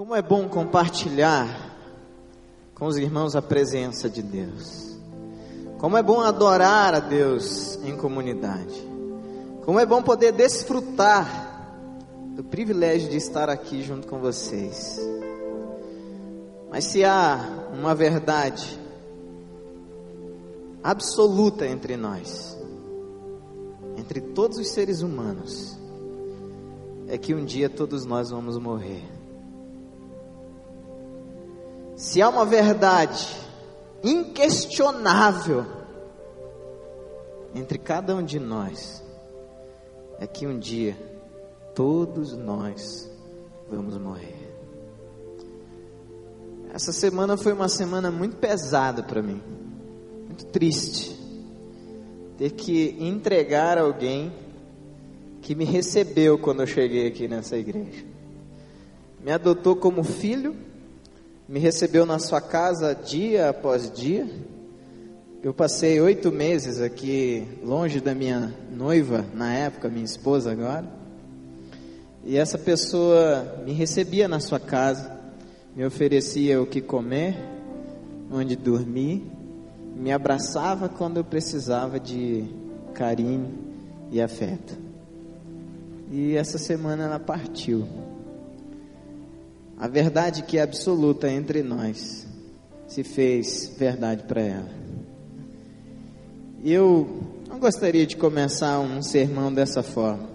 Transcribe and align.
Como 0.00 0.16
é 0.16 0.22
bom 0.22 0.48
compartilhar 0.48 1.76
com 2.74 2.86
os 2.86 2.96
irmãos 2.96 3.36
a 3.36 3.42
presença 3.42 4.08
de 4.08 4.22
Deus. 4.22 4.96
Como 5.76 5.94
é 5.94 6.02
bom 6.02 6.22
adorar 6.22 6.94
a 6.94 7.00
Deus 7.00 7.78
em 7.84 7.94
comunidade. 7.98 8.82
Como 9.62 9.78
é 9.78 9.84
bom 9.84 10.02
poder 10.02 10.32
desfrutar 10.32 11.28
do 12.34 12.42
privilégio 12.42 13.10
de 13.10 13.18
estar 13.18 13.50
aqui 13.50 13.82
junto 13.82 14.08
com 14.08 14.20
vocês. 14.20 14.98
Mas 16.70 16.86
se 16.86 17.04
há 17.04 17.68
uma 17.70 17.94
verdade 17.94 18.80
absoluta 20.82 21.66
entre 21.66 21.98
nós, 21.98 22.56
entre 23.98 24.22
todos 24.22 24.56
os 24.56 24.70
seres 24.70 25.02
humanos, 25.02 25.78
é 27.06 27.18
que 27.18 27.34
um 27.34 27.44
dia 27.44 27.68
todos 27.68 28.06
nós 28.06 28.30
vamos 28.30 28.56
morrer. 28.56 29.19
Se 32.00 32.22
há 32.22 32.30
uma 32.30 32.46
verdade 32.46 33.28
inquestionável 34.02 35.66
entre 37.54 37.76
cada 37.76 38.16
um 38.16 38.24
de 38.24 38.40
nós, 38.40 39.04
é 40.18 40.26
que 40.26 40.46
um 40.46 40.58
dia 40.58 40.96
todos 41.74 42.32
nós 42.32 43.06
vamos 43.68 43.98
morrer. 43.98 44.50
Essa 46.72 46.90
semana 46.90 47.36
foi 47.36 47.52
uma 47.52 47.68
semana 47.68 48.10
muito 48.10 48.36
pesada 48.36 49.02
para 49.02 49.20
mim, 49.20 49.42
muito 50.24 50.46
triste. 50.46 51.14
Ter 52.38 52.52
que 52.52 52.96
entregar 52.98 53.76
alguém 53.76 54.32
que 55.42 55.54
me 55.54 55.66
recebeu 55.66 56.38
quando 56.38 56.62
eu 56.62 56.66
cheguei 56.66 57.06
aqui 57.06 57.28
nessa 57.28 57.58
igreja. 57.58 58.06
Me 59.22 59.30
adotou 59.30 59.76
como 59.76 60.02
filho, 60.02 60.69
me 61.50 61.58
recebeu 61.58 62.06
na 62.06 62.20
sua 62.20 62.40
casa 62.40 62.94
dia 62.94 63.48
após 63.48 63.90
dia. 63.90 64.24
Eu 65.42 65.52
passei 65.52 66.00
oito 66.00 66.30
meses 66.30 66.80
aqui 66.80 67.44
longe 67.64 68.00
da 68.00 68.14
minha 68.14 68.54
noiva, 68.70 69.26
na 69.34 69.52
época, 69.52 69.88
minha 69.88 70.04
esposa 70.04 70.52
agora. 70.52 70.84
E 72.24 72.36
essa 72.36 72.56
pessoa 72.56 73.62
me 73.64 73.72
recebia 73.72 74.28
na 74.28 74.38
sua 74.38 74.60
casa, 74.60 75.10
me 75.74 75.84
oferecia 75.84 76.62
o 76.62 76.66
que 76.66 76.80
comer, 76.80 77.36
onde 78.30 78.54
dormir, 78.54 79.28
me 79.96 80.12
abraçava 80.12 80.88
quando 80.88 81.16
eu 81.16 81.24
precisava 81.24 81.98
de 81.98 82.44
carinho 82.94 83.58
e 84.12 84.22
afeto. 84.22 84.78
E 86.12 86.36
essa 86.36 86.58
semana 86.58 87.06
ela 87.06 87.18
partiu. 87.18 87.88
A 89.80 89.88
verdade 89.88 90.42
que 90.42 90.58
é 90.58 90.62
absoluta 90.62 91.26
entre 91.26 91.62
nós 91.62 92.26
se 92.86 93.02
fez 93.02 93.72
verdade 93.78 94.24
para 94.24 94.42
ela. 94.42 94.68
Eu 96.62 97.08
não 97.48 97.58
gostaria 97.58 98.06
de 98.06 98.14
começar 98.14 98.78
um 98.78 99.02
sermão 99.02 99.50
dessa 99.50 99.82
forma, 99.82 100.28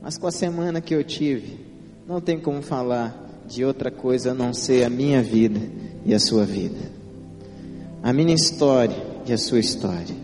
mas 0.00 0.16
com 0.16 0.28
a 0.28 0.30
semana 0.30 0.80
que 0.80 0.94
eu 0.94 1.02
tive, 1.02 1.58
não 2.06 2.20
tem 2.20 2.38
como 2.38 2.62
falar 2.62 3.42
de 3.44 3.64
outra 3.64 3.90
coisa 3.90 4.30
a 4.30 4.34
não 4.34 4.54
ser 4.54 4.84
a 4.84 4.90
minha 4.90 5.20
vida 5.20 5.60
e 6.04 6.14
a 6.14 6.20
sua 6.20 6.44
vida, 6.44 6.92
a 8.04 8.12
minha 8.12 8.34
história 8.34 8.96
e 9.26 9.32
a 9.32 9.38
sua 9.38 9.58
história. 9.58 10.14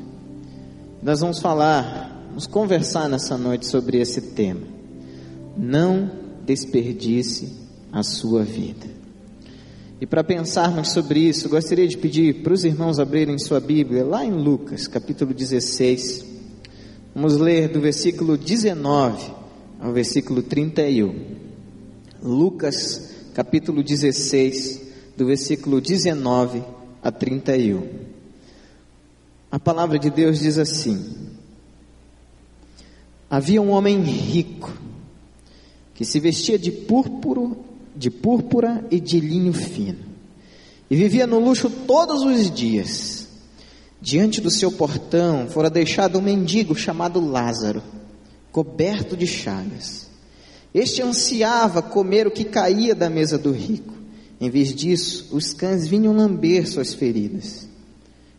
Nós 1.03 1.19
vamos 1.19 1.41
falar, 1.41 2.27
vamos 2.29 2.47
conversar 2.47 3.09
nessa 3.09 3.37
noite 3.37 3.67
sobre 3.67 4.01
esse 4.01 4.21
tema. 4.21 4.63
Não 5.57 6.09
desperdice 6.47 7.60
a 7.93 8.03
sua 8.03 8.43
vida. 8.43 8.87
E 10.01 10.07
para 10.07 10.25
pensarmos 10.25 10.93
sobre 10.93 11.21
isso, 11.21 11.49
gostaria 11.49 11.87
de 11.87 11.99
pedir 11.99 12.43
para 12.43 12.55
os 12.55 12.65
irmãos 12.65 12.99
abrirem 12.99 13.39
sua 13.39 13.61
Bíblia 13.61 14.05
lá 14.05 14.25
em 14.25 14.33
Lucas, 14.33 14.89
capítulo 14.89 15.35
16. 15.35 16.25
Vamos 17.15 17.37
ler 17.37 17.69
do 17.69 17.81
versículo 17.81 18.39
19 18.39 19.31
ao 19.81 19.93
versículo 19.93 20.43
31. 20.43 21.37
Lucas, 22.23 23.11
capítulo 23.35 23.83
16, 23.83 24.81
do 25.17 25.27
versículo 25.27 25.81
19 25.81 26.63
a 27.03 27.11
31. 27.11 27.87
A 29.51 29.59
palavra 29.59 29.99
de 29.99 30.11
Deus 30.11 30.39
diz 30.39 30.59
assim: 30.59 31.29
Havia 33.29 33.61
um 33.61 33.71
homem 33.71 34.01
rico 34.01 34.73
que 35.95 36.05
se 36.05 36.21
vestia 36.21 36.59
de 36.59 36.71
púrpura, 36.71 37.51
de 38.01 38.11
púrpura 38.11 38.83
e 38.91 38.99
de 38.99 39.21
linho 39.21 39.53
fino, 39.53 39.99
e 40.91 40.97
vivia 40.97 41.27
no 41.27 41.39
luxo 41.39 41.69
todos 41.69 42.23
os 42.23 42.51
dias. 42.51 43.29
Diante 44.01 44.41
do 44.41 44.51
seu 44.51 44.73
portão 44.73 45.47
fora 45.49 45.69
deixado 45.69 46.19
um 46.19 46.23
mendigo 46.23 46.75
chamado 46.75 47.21
Lázaro, 47.21 47.83
coberto 48.51 49.15
de 49.15 49.27
chagas. 49.27 50.09
Este 50.73 51.03
ansiava 51.03 51.83
comer 51.83 52.27
o 52.27 52.31
que 52.31 52.43
caía 52.43 52.95
da 52.95 53.11
mesa 53.11 53.37
do 53.37 53.53
rico. 53.53 53.93
Em 54.41 54.49
vez 54.49 54.75
disso, 54.75 55.29
os 55.31 55.53
cães 55.53 55.87
vinham 55.87 56.17
lamber 56.17 56.67
suas 56.67 56.95
feridas. 56.95 57.69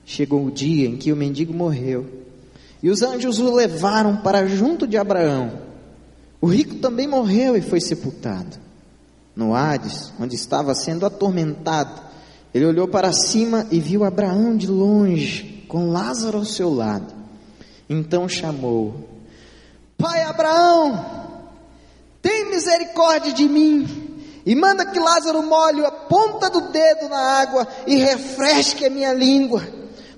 Chegou 0.03 0.43
o 0.43 0.51
dia 0.51 0.87
em 0.87 0.97
que 0.97 1.11
o 1.11 1.15
mendigo 1.15 1.53
morreu, 1.53 2.07
e 2.81 2.89
os 2.89 3.03
anjos 3.03 3.37
o 3.37 3.53
levaram 3.53 4.17
para 4.23 4.47
junto 4.47 4.87
de 4.87 4.97
Abraão. 4.97 5.61
O 6.41 6.47
rico 6.47 6.77
também 6.77 7.07
morreu 7.07 7.55
e 7.55 7.61
foi 7.61 7.79
sepultado. 7.79 8.70
No 9.41 9.55
Hades, 9.55 10.13
onde 10.19 10.35
estava 10.35 10.75
sendo 10.75 11.03
atormentado, 11.03 11.99
ele 12.53 12.63
olhou 12.63 12.87
para 12.87 13.11
cima 13.11 13.65
e 13.71 13.79
viu 13.79 14.03
Abraão 14.03 14.55
de 14.55 14.67
longe, 14.67 15.65
com 15.67 15.89
Lázaro 15.89 16.37
ao 16.37 16.45
seu 16.45 16.71
lado. 16.71 17.11
Então 17.89 18.29
chamou: 18.29 19.09
Pai 19.97 20.21
Abraão, 20.21 21.39
tem 22.21 22.51
misericórdia 22.51 23.33
de 23.33 23.49
mim 23.49 24.21
e 24.45 24.53
manda 24.53 24.85
que 24.85 24.99
Lázaro 24.99 25.41
molhe 25.41 25.83
a 25.83 25.91
ponta 25.91 26.47
do 26.47 26.69
dedo 26.69 27.09
na 27.09 27.41
água 27.41 27.67
e 27.87 27.95
refresque 27.95 28.85
a 28.85 28.91
minha 28.91 29.11
língua, 29.11 29.67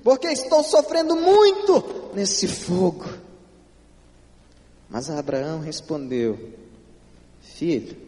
porque 0.02 0.26
estou 0.26 0.62
sofrendo 0.62 1.16
muito 1.16 2.10
nesse 2.14 2.46
fogo. 2.46 3.08
Mas 4.90 5.08
Abraão 5.08 5.60
respondeu: 5.60 6.38
Filho, 7.40 8.04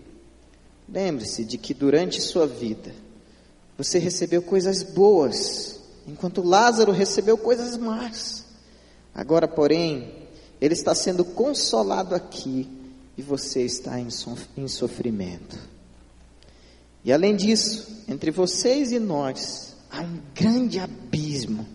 lembre-se 0.89 1.45
de 1.45 1.59
que 1.59 1.75
durante 1.75 2.21
sua 2.21 2.47
vida 2.47 2.93
você 3.77 3.99
recebeu 3.99 4.41
coisas 4.43 4.83
boas, 4.83 5.81
enquanto 6.07 6.43
Lázaro 6.43 6.93
recebeu 6.93 7.37
coisas 7.37 7.77
más. 7.77 8.45
Agora, 9.15 9.47
porém, 9.47 10.13
ele 10.61 10.75
está 10.75 10.95
sendo 10.95 11.25
consolado 11.25 12.15
aqui 12.15 12.69
e 13.17 13.23
você 13.23 13.63
está 13.63 13.99
em, 13.99 14.11
sofrimento. 14.69 15.59
E 17.05 17.13
além 17.13 17.37
disso, 17.37 18.05
entre 18.09 18.31
vocês 18.31 18.93
e 18.93 18.99
nós 18.99 19.77
há 19.91 20.01
um 20.01 20.21
grande 20.35 20.79
abismo 20.79 21.67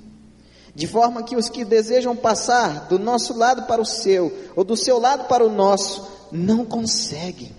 de 0.74 0.88
forma 0.88 1.24
que 1.24 1.36
os 1.36 1.50
que 1.50 1.66
desejam 1.66 2.16
passar 2.16 2.88
do 2.88 2.98
nosso 2.98 3.38
lado 3.38 3.64
para 3.64 3.82
o 3.82 3.86
seu, 3.86 4.32
ou 4.56 4.64
do 4.64 4.78
seu 4.78 5.00
lado 5.00 5.28
para 5.28 5.46
o 5.46 5.52
nosso, 5.52 6.08
não 6.32 6.66
conseguem. 6.66 7.52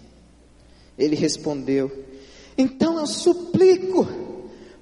Ele 0.98 1.16
respondeu: 1.16 1.90
Então 2.56 2.98
eu 2.98 3.06
suplico, 3.06 4.06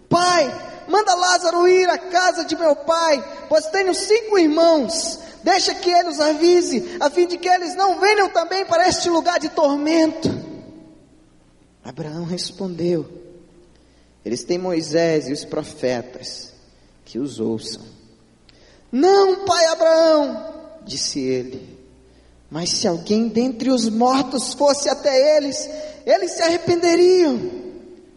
Pai, 0.09 0.85
manda 0.89 1.15
Lázaro 1.15 1.69
ir 1.69 1.89
à 1.89 1.97
casa 1.97 2.45
de 2.45 2.57
meu 2.57 2.75
pai, 2.75 3.47
pois 3.49 3.67
tenho 3.67 3.95
cinco 3.95 4.39
irmãos. 4.39 5.21
Deixa 5.43 5.75
que 5.75 5.91
ele 5.91 6.09
os 6.11 6.21
avise, 6.21 6.97
a 7.01 7.09
fim 7.09 7.27
de 7.27 7.39
que 7.39 7.49
eles 7.49 7.75
não 7.75 7.99
venham 7.99 8.29
também 8.29 8.67
para 8.67 8.89
este 8.89 9.09
lugar 9.09 9.39
de 9.39 9.49
tormento. 9.49 10.29
Abraão 11.83 12.25
respondeu: 12.25 13.09
Eles 14.25 14.45
têm 14.45 14.59
Moisés 14.59 15.29
e 15.29 15.33
os 15.33 15.45
profetas, 15.45 16.53
que 17.05 17.19
os 17.19 17.41
ouçam. 17.41 17.83
Não, 18.93 19.45
pai 19.47 19.65
Abraão, 19.67 20.81
disse 20.85 21.21
ele. 21.21 21.80
Mas 22.51 22.71
se 22.71 22.89
alguém 22.89 23.29
dentre 23.29 23.71
os 23.71 23.89
mortos 23.89 24.55
fosse 24.55 24.89
até 24.89 25.37
eles, 25.37 25.71
eles 26.05 26.33
se 26.33 26.43
arrependeriam. 26.43 27.39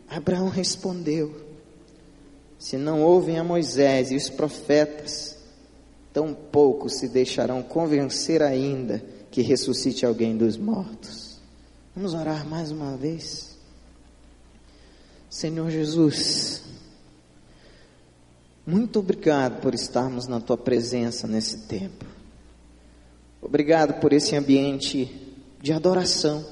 Abraão 0.09 0.50
respondeu: 0.50 1.35
Se 2.57 2.75
não 2.75 3.03
ouvem 3.03 3.38
a 3.38 3.44
Moisés 3.44 4.12
e 4.12 4.15
os 4.15 4.30
profetas, 4.30 5.38
tampouco 6.12 6.89
se 6.89 7.07
deixarão 7.07 7.62
convencer 7.62 8.41
ainda 8.41 9.03
que 9.30 9.41
ressuscite 9.41 10.06
alguém 10.06 10.36
dos 10.36 10.57
mortos. 10.57 11.39
Vamos 11.95 12.15
orar 12.15 12.47
mais 12.47 12.71
uma 12.71 12.97
vez. 12.97 13.56
Senhor 15.29 15.69
Jesus, 15.69 16.62
muito 18.65 19.00
obrigado 19.00 19.62
por 19.62 19.74
estarmos 19.75 20.27
na 20.27 20.39
tua 20.39 20.57
presença 20.57 21.27
nesse 21.27 21.68
tempo. 21.68 22.06
Obrigado 23.44 24.00
por 24.00 24.13
esse 24.13 24.38
ambiente 24.38 25.12
de 25.62 25.74
adoração. 25.74 26.45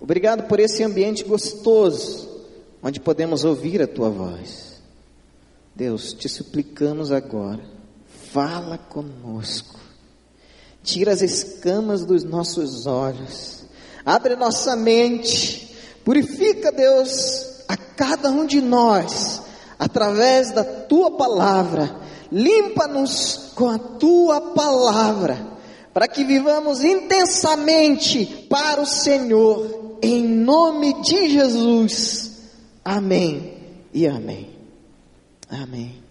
Obrigado 0.00 0.48
por 0.48 0.58
esse 0.58 0.82
ambiente 0.82 1.22
gostoso, 1.22 2.44
onde 2.82 2.98
podemos 2.98 3.44
ouvir 3.44 3.80
a 3.80 3.86
tua 3.86 4.10
voz. 4.10 4.82
Deus, 5.72 6.12
te 6.12 6.28
suplicamos 6.28 7.12
agora, 7.12 7.62
fala 8.32 8.76
conosco, 8.76 9.78
tira 10.82 11.12
as 11.12 11.22
escamas 11.22 12.04
dos 12.04 12.24
nossos 12.24 12.86
olhos, 12.86 13.64
abre 14.04 14.34
nossa 14.34 14.74
mente, 14.74 15.76
purifica, 16.04 16.72
Deus, 16.72 17.62
a 17.68 17.76
cada 17.76 18.30
um 18.30 18.46
de 18.46 18.60
nós, 18.60 19.42
através 19.78 20.50
da 20.50 20.64
tua 20.64 21.12
palavra, 21.12 22.00
limpa-nos 22.32 23.45
com 23.56 23.70
a 23.70 23.78
tua 23.78 24.52
palavra, 24.52 25.44
para 25.92 26.06
que 26.06 26.22
vivamos 26.22 26.84
intensamente 26.84 28.46
para 28.50 28.82
o 28.82 28.86
Senhor, 28.86 29.98
em 30.02 30.22
nome 30.28 31.00
de 31.00 31.30
Jesus. 31.30 32.32
Amém 32.84 33.56
e 33.94 34.06
amém. 34.06 34.50
Amém. 35.48 36.02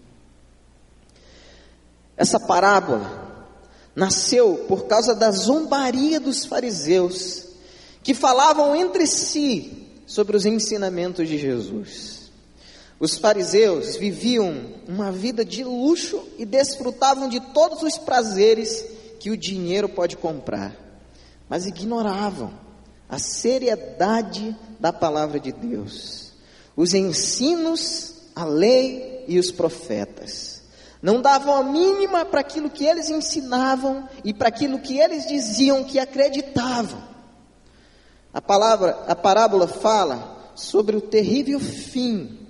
Essa 2.16 2.40
parábola 2.40 3.24
nasceu 3.94 4.64
por 4.66 4.86
causa 4.86 5.14
da 5.14 5.30
zombaria 5.30 6.18
dos 6.18 6.44
fariseus, 6.44 7.46
que 8.02 8.12
falavam 8.12 8.74
entre 8.74 9.06
si 9.06 9.86
sobre 10.04 10.36
os 10.36 10.44
ensinamentos 10.44 11.28
de 11.28 11.38
Jesus. 11.38 12.15
Os 12.98 13.18
fariseus 13.18 13.96
viviam 13.96 14.72
uma 14.88 15.12
vida 15.12 15.44
de 15.44 15.62
luxo 15.62 16.22
e 16.38 16.46
desfrutavam 16.46 17.28
de 17.28 17.40
todos 17.52 17.82
os 17.82 17.98
prazeres 17.98 18.84
que 19.20 19.30
o 19.30 19.36
dinheiro 19.36 19.88
pode 19.88 20.16
comprar, 20.16 20.74
mas 21.48 21.66
ignoravam 21.66 22.52
a 23.08 23.18
seriedade 23.18 24.56
da 24.80 24.92
palavra 24.92 25.38
de 25.38 25.52
Deus, 25.52 26.32
os 26.74 26.94
ensinos, 26.94 28.14
a 28.34 28.44
lei 28.44 29.24
e 29.28 29.38
os 29.38 29.50
profetas. 29.50 30.62
Não 31.02 31.20
davam 31.20 31.54
a 31.54 31.62
mínima 31.62 32.24
para 32.24 32.40
aquilo 32.40 32.70
que 32.70 32.86
eles 32.86 33.10
ensinavam 33.10 34.08
e 34.24 34.32
para 34.32 34.48
aquilo 34.48 34.78
que 34.78 34.98
eles 34.98 35.26
diziam 35.28 35.84
que 35.84 35.98
acreditavam. 35.98 37.02
A 38.32 38.40
palavra, 38.40 39.04
a 39.06 39.14
parábola 39.14 39.68
fala 39.68 40.52
sobre 40.54 40.96
o 40.96 41.00
terrível 41.00 41.60
fim 41.60 42.45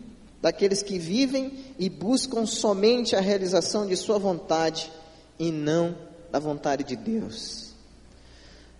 daqueles 0.47 0.81
que 0.81 0.97
vivem 0.97 1.53
e 1.77 1.91
buscam 1.91 2.47
somente 2.47 3.17
a 3.17 3.21
realização 3.21 3.85
de 3.85 3.97
sua 3.97 4.17
vontade 4.17 4.93
e 5.41 5.51
não 5.51 5.97
da 6.31 6.39
vontade 6.39 6.85
de 6.85 6.95
Deus. 6.95 7.75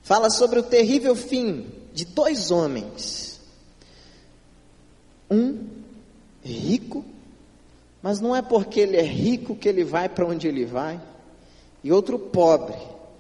Fala 0.01 0.31
sobre 0.31 0.61
o 0.61 0.63
terrível 0.63 1.17
fim 1.17 1.67
de 1.93 2.05
dois 2.05 2.53
homens. 2.53 3.41
Um 5.29 5.67
rico, 6.41 7.05
mas 8.01 8.21
não 8.21 8.37
é 8.37 8.43
porque 8.43 8.79
ele 8.79 8.97
é 8.97 9.03
rico 9.03 9.57
que 9.57 9.69
ele 9.69 9.83
vai 9.83 10.09
para 10.09 10.25
onde 10.25 10.47
ele 10.47 10.65
vai, 10.65 11.01
e 11.83 11.91
outro 11.91 12.17
pobre, 12.17 12.79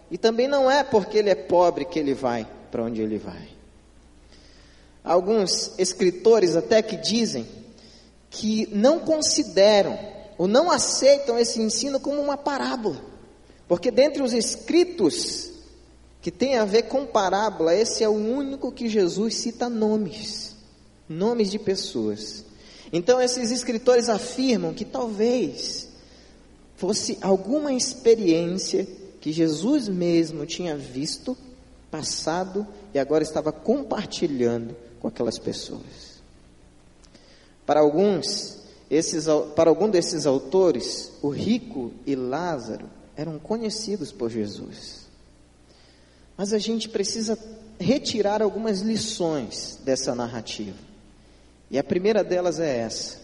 e 0.08 0.16
também 0.16 0.46
não 0.46 0.70
é 0.70 0.84
porque 0.84 1.18
ele 1.18 1.30
é 1.30 1.34
pobre 1.34 1.84
que 1.84 1.98
ele 1.98 2.14
vai 2.14 2.46
para 2.70 2.84
onde 2.84 3.02
ele 3.02 3.18
vai. 3.18 3.48
Alguns 5.02 5.76
escritores 5.80 6.54
até 6.54 6.80
que 6.80 6.96
dizem 6.96 7.55
que 8.30 8.68
não 8.72 9.00
consideram 9.00 9.98
ou 10.38 10.46
não 10.46 10.70
aceitam 10.70 11.38
esse 11.38 11.60
ensino 11.60 11.98
como 11.98 12.20
uma 12.20 12.36
parábola. 12.36 13.00
Porque 13.68 13.90
dentre 13.90 14.22
os 14.22 14.32
escritos 14.32 15.50
que 16.20 16.30
tem 16.30 16.56
a 16.56 16.64
ver 16.64 16.84
com 16.84 17.06
parábola, 17.06 17.74
esse 17.74 18.02
é 18.02 18.08
o 18.08 18.12
único 18.12 18.72
que 18.72 18.88
Jesus 18.88 19.36
cita 19.36 19.68
nomes, 19.68 20.56
nomes 21.08 21.50
de 21.50 21.58
pessoas. 21.58 22.44
Então 22.92 23.20
esses 23.20 23.50
escritores 23.50 24.08
afirmam 24.08 24.74
que 24.74 24.84
talvez 24.84 25.88
fosse 26.76 27.18
alguma 27.20 27.72
experiência 27.72 28.86
que 29.20 29.32
Jesus 29.32 29.88
mesmo 29.88 30.46
tinha 30.46 30.76
visto, 30.76 31.36
passado 31.90 32.66
e 32.92 32.98
agora 32.98 33.22
estava 33.22 33.50
compartilhando 33.50 34.76
com 35.00 35.08
aquelas 35.08 35.38
pessoas. 35.38 36.15
Para 37.66 37.80
alguns, 37.80 38.58
esses, 38.88 39.26
para 39.56 39.68
algum 39.68 39.90
desses 39.90 40.24
autores, 40.24 41.12
o 41.20 41.28
rico 41.28 41.92
e 42.06 42.14
Lázaro 42.14 42.88
eram 43.16 43.38
conhecidos 43.38 44.12
por 44.12 44.30
Jesus. 44.30 45.06
Mas 46.36 46.52
a 46.52 46.58
gente 46.58 46.88
precisa 46.88 47.36
retirar 47.78 48.40
algumas 48.40 48.80
lições 48.80 49.78
dessa 49.84 50.14
narrativa. 50.14 50.78
E 51.70 51.78
a 51.78 51.84
primeira 51.84 52.22
delas 52.22 52.60
é 52.60 52.78
essa: 52.78 53.18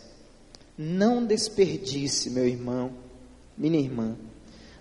não 0.76 1.24
desperdice, 1.24 2.28
meu 2.30 2.46
irmão, 2.46 2.92
minha 3.56 3.78
irmã, 3.78 4.16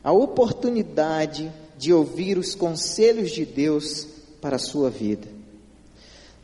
a 0.04 0.12
oportunidade 0.12 1.52
de 1.78 1.94
ouvir 1.94 2.38
os 2.38 2.56
conselhos 2.56 3.31
de 3.31 3.46
Deus 3.46 4.08
para 4.42 4.56
a 4.56 4.60
sua 4.60 4.90
vida. 4.90 5.28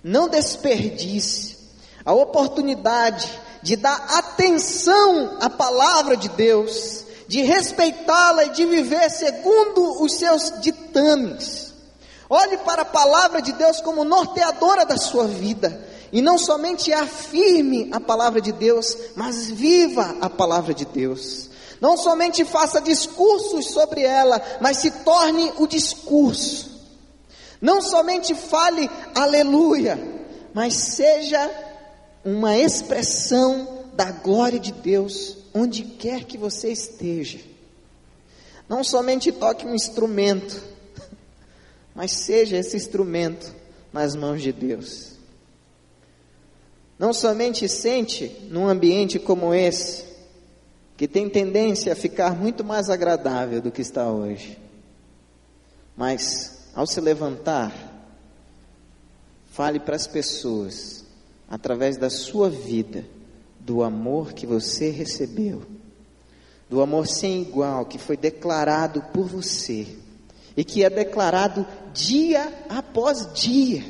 Não 0.04 0.30
desperdice 0.30 1.57
a 2.08 2.14
oportunidade 2.14 3.30
de 3.62 3.76
dar 3.76 3.98
atenção 4.18 5.38
à 5.42 5.50
palavra 5.50 6.16
de 6.16 6.30
Deus, 6.30 7.04
de 7.28 7.42
respeitá-la 7.42 8.46
e 8.46 8.52
de 8.52 8.66
viver 8.66 9.10
segundo 9.10 10.02
os 10.02 10.14
seus 10.14 10.54
ditames. 10.62 11.74
Olhe 12.30 12.56
para 12.60 12.84
a 12.84 12.86
palavra 12.86 13.42
de 13.42 13.52
Deus 13.52 13.82
como 13.82 14.06
norteadora 14.06 14.86
da 14.86 14.96
sua 14.96 15.28
vida. 15.28 15.86
E 16.10 16.22
não 16.22 16.38
somente 16.38 16.94
afirme 16.94 17.90
a 17.92 18.00
palavra 18.00 18.40
de 18.40 18.54
Deus, 18.54 18.98
mas 19.14 19.50
viva 19.50 20.16
a 20.22 20.30
palavra 20.30 20.74
de 20.74 20.86
Deus. 20.86 21.50
Não 21.82 21.98
somente 21.98 22.46
faça 22.46 22.80
discursos 22.80 23.72
sobre 23.72 24.04
ela, 24.04 24.42
mas 24.62 24.78
se 24.78 24.92
torne 24.92 25.52
o 25.58 25.68
discurso. 25.68 26.72
Não 27.60 27.82
somente 27.82 28.34
fale 28.34 28.90
aleluia, 29.14 30.00
mas 30.54 30.74
seja 30.74 31.67
uma 32.28 32.58
expressão 32.58 33.86
da 33.94 34.12
glória 34.12 34.60
de 34.60 34.74
Deus 34.74 35.38
onde 35.54 35.84
quer 35.84 36.26
que 36.26 36.38
você 36.38 36.70
esteja. 36.70 37.40
Não 38.68 38.84
somente 38.84 39.32
toque 39.32 39.66
um 39.66 39.74
instrumento, 39.74 40.62
mas 41.96 42.12
seja 42.12 42.58
esse 42.58 42.76
instrumento 42.76 43.56
nas 43.94 44.14
mãos 44.14 44.42
de 44.42 44.52
Deus. 44.52 45.14
Não 47.00 47.14
somente 47.14 47.70
sente 47.70 48.28
num 48.50 48.68
ambiente 48.68 49.18
como 49.18 49.54
esse, 49.54 50.04
que 50.98 51.08
tem 51.08 51.30
tendência 51.30 51.94
a 51.94 51.96
ficar 51.96 52.36
muito 52.36 52.62
mais 52.62 52.90
agradável 52.90 53.62
do 53.62 53.72
que 53.72 53.82
está 53.82 54.12
hoje, 54.12 54.60
mas 55.96 56.68
ao 56.76 56.86
se 56.86 57.00
levantar, 57.00 57.74
fale 59.50 59.80
para 59.80 59.96
as 59.96 60.08
pessoas 60.08 60.97
através 61.50 61.98
da 61.98 62.10
sua 62.10 62.50
vida, 62.50 63.06
do 63.60 63.84
amor 63.84 64.34
que 64.34 64.46
você 64.46 64.90
recebeu, 64.90 65.62
do 66.70 66.82
amor 66.82 67.08
sem 67.08 67.42
igual 67.42 67.86
que 67.86 67.98
foi 67.98 68.18
declarado 68.18 69.02
por 69.14 69.28
você 69.28 69.88
e 70.56 70.64
que 70.64 70.84
é 70.84 70.90
declarado 70.90 71.66
dia 71.94 72.66
após 72.70 73.34
dia. 73.34 73.84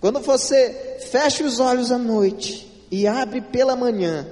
Quando 0.00 0.20
você 0.20 0.98
fecha 1.10 1.44
os 1.44 1.60
olhos 1.60 1.90
à 1.90 1.98
noite 1.98 2.86
e 2.90 3.06
abre 3.06 3.40
pela 3.40 3.76
manhã, 3.76 4.26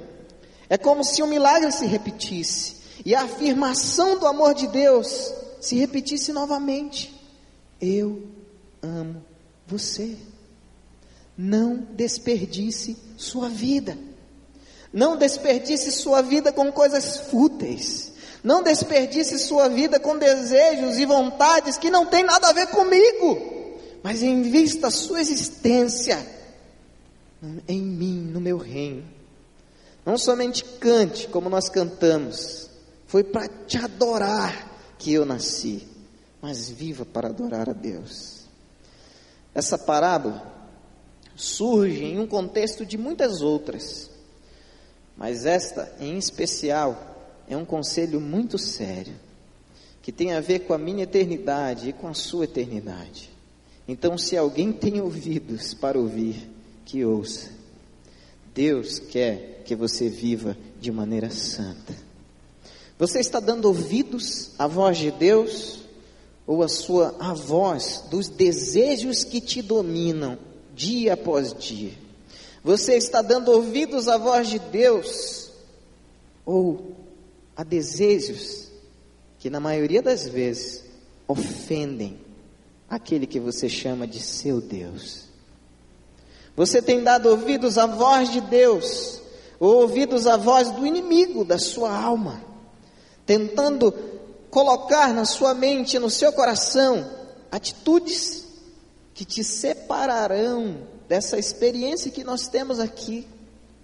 é 0.68 0.76
como 0.76 1.04
se 1.04 1.22
um 1.22 1.26
milagre 1.26 1.70
se 1.72 1.86
repetisse 1.86 2.76
e 3.04 3.14
a 3.14 3.22
afirmação 3.22 4.18
do 4.18 4.26
amor 4.26 4.54
de 4.54 4.66
Deus 4.68 5.32
se 5.60 5.76
repetisse 5.76 6.32
novamente: 6.32 7.14
Eu 7.80 8.22
amo 8.82 9.22
você. 9.66 10.16
Não 11.36 11.76
desperdice 11.76 12.96
sua 13.16 13.48
vida. 13.48 13.98
Não 14.92 15.16
desperdice 15.16 15.90
sua 15.90 16.22
vida 16.22 16.52
com 16.52 16.70
coisas 16.70 17.18
fúteis. 17.30 18.12
Não 18.42 18.62
desperdice 18.62 19.38
sua 19.38 19.68
vida 19.68 19.98
com 19.98 20.16
desejos 20.16 20.98
e 20.98 21.06
vontades 21.06 21.76
que 21.78 21.90
não 21.90 22.06
tem 22.06 22.22
nada 22.22 22.48
a 22.48 22.52
ver 22.52 22.68
comigo. 22.68 23.80
Mas 24.02 24.22
invista 24.22 24.90
sua 24.90 25.20
existência 25.20 26.24
em 27.66 27.80
mim, 27.80 28.20
no 28.32 28.40
meu 28.40 28.58
reino. 28.58 29.04
Não 30.04 30.18
somente 30.18 30.64
cante 30.64 31.26
como 31.28 31.48
nós 31.48 31.68
cantamos. 31.68 32.70
Foi 33.06 33.24
para 33.24 33.48
te 33.66 33.78
adorar 33.78 34.70
que 34.98 35.12
eu 35.12 35.24
nasci. 35.24 35.88
Mas 36.40 36.68
viva 36.68 37.04
para 37.04 37.28
adorar 37.28 37.70
a 37.70 37.72
Deus. 37.72 38.44
Essa 39.54 39.78
parábola 39.78 40.53
surge 41.36 42.04
em 42.04 42.18
um 42.18 42.26
contexto 42.26 42.84
de 42.86 42.96
muitas 42.96 43.42
outras, 43.42 44.10
mas 45.16 45.46
esta 45.46 45.94
em 46.00 46.16
especial 46.18 47.14
é 47.48 47.56
um 47.56 47.64
conselho 47.64 48.20
muito 48.20 48.58
sério, 48.58 49.14
que 50.02 50.12
tem 50.12 50.32
a 50.32 50.40
ver 50.40 50.60
com 50.60 50.74
a 50.74 50.78
minha 50.78 51.04
eternidade 51.04 51.88
e 51.88 51.92
com 51.92 52.08
a 52.08 52.14
sua 52.14 52.44
eternidade. 52.44 53.30
Então, 53.86 54.16
se 54.16 54.36
alguém 54.36 54.72
tem 54.72 55.00
ouvidos 55.00 55.74
para 55.74 55.98
ouvir, 55.98 56.50
que 56.84 57.04
ouça. 57.04 57.50
Deus 58.54 58.98
quer 58.98 59.62
que 59.64 59.74
você 59.74 60.08
viva 60.08 60.56
de 60.80 60.90
maneira 60.92 61.30
santa. 61.30 61.94
Você 62.98 63.18
está 63.18 63.40
dando 63.40 63.66
ouvidos 63.66 64.52
à 64.58 64.66
voz 64.66 64.98
de 64.98 65.10
Deus 65.10 65.80
ou 66.46 66.62
à 66.62 66.68
sua 66.68 67.14
à 67.18 67.34
voz 67.34 68.04
dos 68.10 68.28
desejos 68.28 69.24
que 69.24 69.40
te 69.40 69.60
dominam 69.60 70.38
dia 70.74 71.14
após 71.14 71.54
dia? 71.54 71.92
Você 72.62 72.96
está 72.96 73.22
dando 73.22 73.50
ouvidos 73.50 74.08
à 74.08 74.16
voz 74.16 74.48
de 74.48 74.58
Deus 74.58 75.50
ou 76.44 76.96
a 77.56 77.62
desejos 77.62 78.68
que 79.38 79.50
na 79.50 79.60
maioria 79.60 80.02
das 80.02 80.26
vezes 80.26 80.84
ofendem 81.28 82.18
aquele 82.88 83.26
que 83.26 83.38
você 83.38 83.68
chama 83.68 84.06
de 84.06 84.20
seu 84.20 84.60
Deus? 84.60 85.24
Você 86.56 86.80
tem 86.80 87.02
dado 87.02 87.28
ouvidos 87.28 87.78
à 87.78 87.86
voz 87.86 88.30
de 88.30 88.40
Deus 88.40 89.20
ou 89.60 89.82
ouvidos 89.82 90.26
à 90.26 90.36
voz 90.36 90.70
do 90.70 90.86
inimigo 90.86 91.44
da 91.44 91.58
sua 91.58 91.94
alma? 91.94 92.54
tentando 93.26 93.92
colocar 94.50 95.12
na 95.12 95.24
sua 95.24 95.54
mente, 95.54 95.98
no 95.98 96.10
seu 96.10 96.32
coração, 96.32 97.10
atitudes 97.50 98.43
que 99.14 99.24
te 99.24 99.44
separarão 99.44 100.86
dessa 101.08 101.38
experiência 101.38 102.10
que 102.10 102.24
nós 102.24 102.48
temos 102.48 102.80
aqui, 102.80 103.26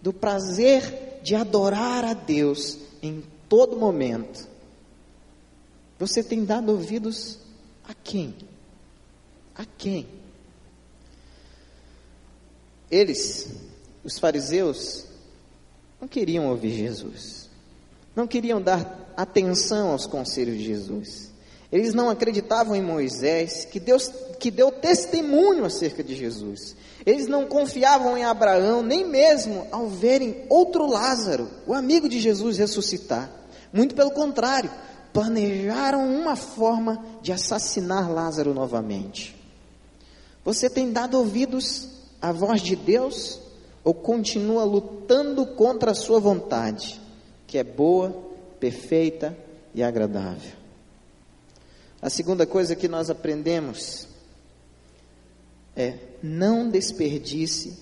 do 0.03 0.13
prazer 0.13 1.21
de 1.23 1.35
adorar 1.35 2.05
a 2.05 2.15
Deus 2.15 2.79
em 3.03 3.23
todo 3.49 3.77
momento. 3.77 4.49
Você 5.99 6.23
tem 6.23 6.45
dado 6.45 6.71
ouvidos 6.73 7.39
a 7.87 7.95
quem? 7.95 8.35
A 9.55 9.65
quem? 9.65 10.09
Eles, 12.91 13.49
os 14.03 14.19
fariseus, 14.19 15.05
não 16.01 16.09
queriam 16.09 16.49
ouvir 16.49 16.71
Jesus, 16.71 17.49
não 18.17 18.27
queriam 18.27 18.61
dar 18.61 19.13
atenção 19.17 19.91
aos 19.91 20.07
conselhos 20.07 20.57
de 20.57 20.65
Jesus. 20.65 21.31
Eles 21.73 21.95
não 21.95 22.11
acreditavam 22.11 22.75
em 22.75 22.83
Moisés, 22.83 23.65
que, 23.65 23.79
Deus, 23.79 24.11
que 24.41 24.51
deu 24.51 24.73
testemunho 24.73 25.65
acerca 25.65 26.03
de 26.03 26.17
Jesus. 26.17 26.75
Eles 27.07 27.29
não 27.29 27.47
confiavam 27.47 28.19
em 28.19 28.25
Abraão, 28.25 28.83
nem 28.83 29.07
mesmo 29.07 29.67
ao 29.71 29.89
verem 29.89 30.45
outro 30.49 30.87
Lázaro, 30.87 31.49
o 31.67 31.73
amigo 31.73 32.09
de 32.09 32.19
Jesus, 32.19 32.59
ressuscitar. 32.59 33.31
Muito 33.73 33.95
pelo 33.95 34.11
contrário, 34.11 34.71
planejaram 35.13 36.05
uma 36.13 36.35
forma 36.35 37.05
de 37.23 37.33
assassinar 37.33 38.11
Lázaro 38.11 38.53
novamente. 38.53 39.37
Você 40.45 40.69
tem 40.69 40.91
dado 40.91 41.19
ouvidos 41.19 41.89
à 42.21 42.33
voz 42.33 42.61
de 42.61 42.75
Deus 42.75 43.41
ou 43.85 43.95
continua 43.95 44.65
lutando 44.65 45.47
contra 45.47 45.93
a 45.93 45.95
sua 45.95 46.19
vontade, 46.19 47.01
que 47.47 47.59
é 47.59 47.65
boa, 47.65 48.15
perfeita 48.59 49.37
e 49.75 49.83
agradável. 49.83 50.60
A 52.03 52.09
segunda 52.09 52.47
coisa 52.47 52.75
que 52.75 52.89
nós 52.89 53.11
aprendemos 53.11 54.07
é 55.77 55.95
não 56.23 56.69
desperdice 56.69 57.77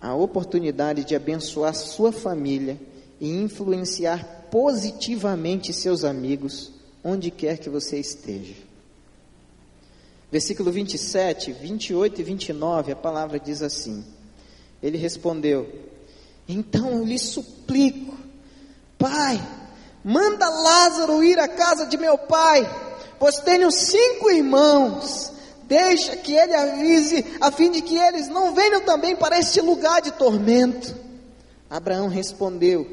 a 0.00 0.14
oportunidade 0.14 1.04
de 1.04 1.14
abençoar 1.14 1.74
sua 1.74 2.12
família 2.12 2.78
e 3.20 3.30
influenciar 3.30 4.48
positivamente 4.50 5.72
seus 5.72 6.04
amigos 6.04 6.72
onde 7.02 7.30
quer 7.30 7.58
que 7.58 7.70
você 7.70 7.98
esteja. 7.98 8.54
Versículo 10.30 10.70
27, 10.70 11.52
28 11.52 12.20
e 12.20 12.24
29, 12.24 12.92
a 12.92 12.96
palavra 12.96 13.38
diz 13.38 13.62
assim: 13.62 14.04
Ele 14.82 14.98
respondeu: 14.98 15.70
Então 16.48 16.90
eu 16.90 17.04
lhe 17.04 17.18
suplico, 17.18 18.16
Pai, 18.98 19.40
Manda 20.04 20.48
Lázaro 20.48 21.22
ir 21.22 21.38
à 21.38 21.46
casa 21.46 21.86
de 21.86 21.96
meu 21.96 22.18
pai, 22.18 22.68
pois 23.22 23.38
tenho 23.38 23.70
cinco 23.70 24.32
irmãos. 24.32 25.30
Deixa 25.68 26.16
que 26.16 26.32
ele 26.32 26.56
avise, 26.56 27.24
a 27.40 27.52
fim 27.52 27.70
de 27.70 27.80
que 27.80 27.96
eles 27.96 28.26
não 28.26 28.52
venham 28.52 28.80
também 28.80 29.14
para 29.14 29.38
este 29.38 29.60
lugar 29.60 30.02
de 30.02 30.10
tormento. 30.10 30.92
Abraão 31.70 32.08
respondeu: 32.08 32.84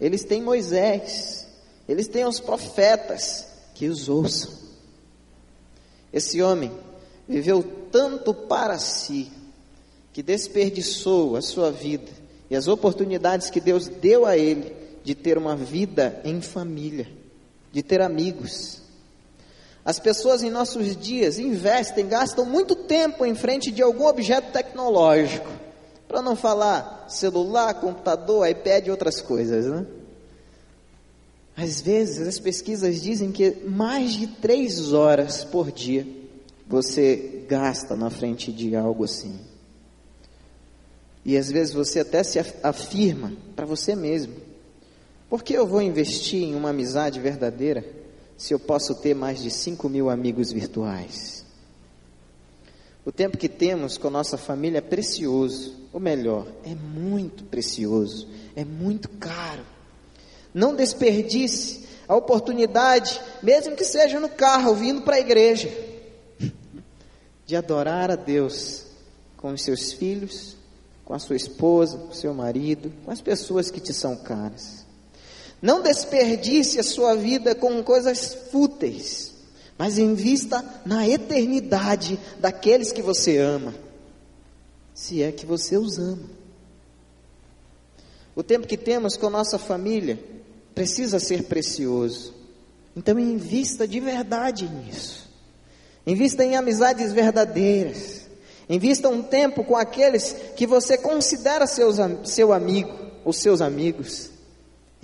Eles 0.00 0.24
têm 0.24 0.40
Moisés, 0.40 1.46
eles 1.86 2.08
têm 2.08 2.24
os 2.24 2.40
profetas, 2.40 3.46
que 3.74 3.86
os 3.86 4.08
ouçam. 4.08 4.50
Esse 6.10 6.40
homem 6.40 6.72
viveu 7.28 7.62
tanto 7.92 8.32
para 8.32 8.78
si, 8.78 9.30
que 10.14 10.22
desperdiçou 10.22 11.36
a 11.36 11.42
sua 11.42 11.70
vida 11.70 12.10
e 12.48 12.56
as 12.56 12.68
oportunidades 12.68 13.50
que 13.50 13.60
Deus 13.60 13.86
deu 13.86 14.24
a 14.24 14.34
ele 14.34 14.74
de 15.04 15.14
ter 15.14 15.36
uma 15.36 15.54
vida 15.54 16.22
em 16.24 16.40
família, 16.40 17.06
de 17.70 17.82
ter 17.82 18.00
amigos. 18.00 18.82
As 19.84 19.98
pessoas 19.98 20.42
em 20.42 20.50
nossos 20.50 20.96
dias 20.96 21.38
investem, 21.38 22.08
gastam 22.08 22.46
muito 22.46 22.74
tempo 22.74 23.26
em 23.26 23.34
frente 23.34 23.70
de 23.70 23.82
algum 23.82 24.06
objeto 24.06 24.50
tecnológico, 24.50 25.48
para 26.08 26.22
não 26.22 26.34
falar 26.34 27.04
celular, 27.08 27.74
computador, 27.74 28.48
iPad 28.48 28.86
e 28.86 28.90
outras 28.90 29.20
coisas, 29.20 29.66
né? 29.66 29.86
Às 31.56 31.82
vezes 31.82 32.26
as 32.26 32.38
pesquisas 32.38 33.00
dizem 33.00 33.30
que 33.30 33.58
mais 33.64 34.12
de 34.12 34.26
três 34.26 34.92
horas 34.92 35.44
por 35.44 35.70
dia 35.70 36.06
você 36.66 37.44
gasta 37.46 37.94
na 37.94 38.10
frente 38.10 38.50
de 38.50 38.74
algo 38.74 39.04
assim. 39.04 39.38
E 41.24 41.36
às 41.36 41.50
vezes 41.50 41.72
você 41.72 42.00
até 42.00 42.22
se 42.22 42.38
afirma 42.62 43.32
para 43.54 43.66
você 43.66 43.94
mesmo: 43.94 44.34
por 45.28 45.44
que 45.44 45.52
eu 45.52 45.66
vou 45.66 45.82
investir 45.82 46.42
em 46.42 46.54
uma 46.54 46.70
amizade 46.70 47.20
verdadeira 47.20 47.84
se 48.36 48.52
eu 48.52 48.58
posso 48.58 48.94
ter 48.94 49.14
mais 49.14 49.42
de 49.42 49.50
5 49.50 49.88
mil 49.88 50.10
amigos 50.10 50.52
virtuais? 50.52 51.44
O 53.04 53.12
tempo 53.12 53.36
que 53.36 53.48
temos 53.48 53.98
com 53.98 54.08
nossa 54.08 54.38
família 54.38 54.78
é 54.78 54.80
precioso, 54.80 55.74
ou 55.92 56.00
melhor, 56.00 56.46
é 56.64 56.74
muito 56.74 57.44
precioso, 57.44 58.26
é 58.56 58.64
muito 58.64 59.08
caro. 59.10 59.64
Não 60.54 60.74
desperdice 60.74 61.84
a 62.08 62.16
oportunidade, 62.16 63.20
mesmo 63.42 63.76
que 63.76 63.84
seja 63.84 64.18
no 64.18 64.28
carro, 64.28 64.74
vindo 64.74 65.02
para 65.02 65.16
a 65.16 65.20
igreja, 65.20 65.70
de 67.44 67.56
adorar 67.56 68.10
a 68.10 68.16
Deus 68.16 68.86
com 69.36 69.52
os 69.52 69.62
seus 69.62 69.92
filhos, 69.92 70.56
com 71.04 71.12
a 71.12 71.18
sua 71.18 71.36
esposa, 71.36 71.98
com 71.98 72.08
o 72.08 72.14
seu 72.14 72.32
marido, 72.32 72.90
com 73.04 73.10
as 73.10 73.20
pessoas 73.20 73.70
que 73.70 73.80
te 73.80 73.92
são 73.92 74.16
caras. 74.16 74.83
Não 75.60 75.82
desperdice 75.82 76.78
a 76.78 76.82
sua 76.82 77.14
vida 77.14 77.54
com 77.54 77.82
coisas 77.82 78.34
fúteis, 78.50 79.32
mas 79.78 79.98
invista 79.98 80.64
na 80.84 81.08
eternidade 81.08 82.18
daqueles 82.38 82.92
que 82.92 83.02
você 83.02 83.38
ama, 83.38 83.74
se 84.92 85.22
é 85.22 85.32
que 85.32 85.46
você 85.46 85.76
os 85.76 85.98
ama. 85.98 86.30
O 88.36 88.42
tempo 88.42 88.66
que 88.66 88.76
temos 88.76 89.16
com 89.16 89.30
nossa 89.30 89.58
família 89.58 90.18
precisa 90.74 91.18
ser 91.18 91.44
precioso, 91.44 92.34
então 92.96 93.18
invista 93.18 93.88
de 93.88 94.00
verdade 94.00 94.68
nisso. 94.68 95.24
Invista 96.06 96.44
em 96.44 96.56
amizades 96.56 97.12
verdadeiras. 97.12 98.22
Invista 98.68 99.08
um 99.08 99.22
tempo 99.22 99.64
com 99.64 99.76
aqueles 99.76 100.34
que 100.56 100.66
você 100.66 100.96
considera 100.98 101.66
seus, 101.66 101.96
seu 102.24 102.52
amigo 102.52 102.92
ou 103.24 103.32
seus 103.32 103.60
amigos. 103.60 104.30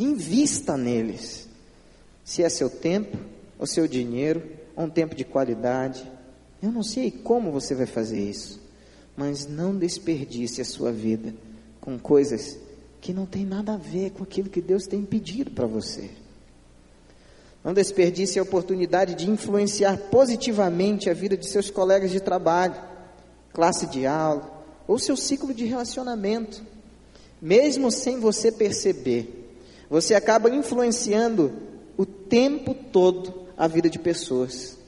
Invista 0.00 0.78
neles. 0.78 1.46
Se 2.24 2.42
é 2.42 2.48
seu 2.48 2.70
tempo, 2.70 3.18
ou 3.58 3.66
seu 3.66 3.86
dinheiro, 3.86 4.42
ou 4.74 4.84
um 4.84 4.90
tempo 4.90 5.14
de 5.14 5.24
qualidade. 5.24 6.10
Eu 6.62 6.72
não 6.72 6.82
sei 6.82 7.10
como 7.10 7.52
você 7.52 7.74
vai 7.74 7.84
fazer 7.84 8.18
isso, 8.18 8.58
mas 9.14 9.46
não 9.46 9.76
desperdice 9.76 10.62
a 10.62 10.64
sua 10.64 10.90
vida 10.90 11.34
com 11.80 11.98
coisas 11.98 12.58
que 13.00 13.12
não 13.12 13.26
tem 13.26 13.44
nada 13.44 13.74
a 13.74 13.76
ver 13.76 14.10
com 14.12 14.22
aquilo 14.22 14.48
que 14.48 14.60
Deus 14.60 14.86
tem 14.86 15.04
pedido 15.04 15.50
para 15.50 15.66
você. 15.66 16.10
Não 17.62 17.74
desperdice 17.74 18.38
a 18.38 18.42
oportunidade 18.42 19.14
de 19.14 19.28
influenciar 19.28 19.98
positivamente 20.10 21.10
a 21.10 21.14
vida 21.14 21.36
de 21.36 21.46
seus 21.46 21.70
colegas 21.70 22.10
de 22.10 22.20
trabalho, 22.20 22.74
classe 23.52 23.86
de 23.86 24.06
aula 24.06 24.50
ou 24.88 24.98
seu 24.98 25.16
ciclo 25.16 25.52
de 25.52 25.66
relacionamento, 25.66 26.62
mesmo 27.40 27.90
sem 27.90 28.18
você 28.18 28.50
perceber. 28.50 29.39
Você 29.90 30.14
acaba 30.14 30.48
influenciando 30.48 31.52
o 31.96 32.06
tempo 32.06 32.72
todo 32.72 33.48
a 33.56 33.66
vida 33.66 33.90
de 33.90 33.98
pessoas. 33.98 34.78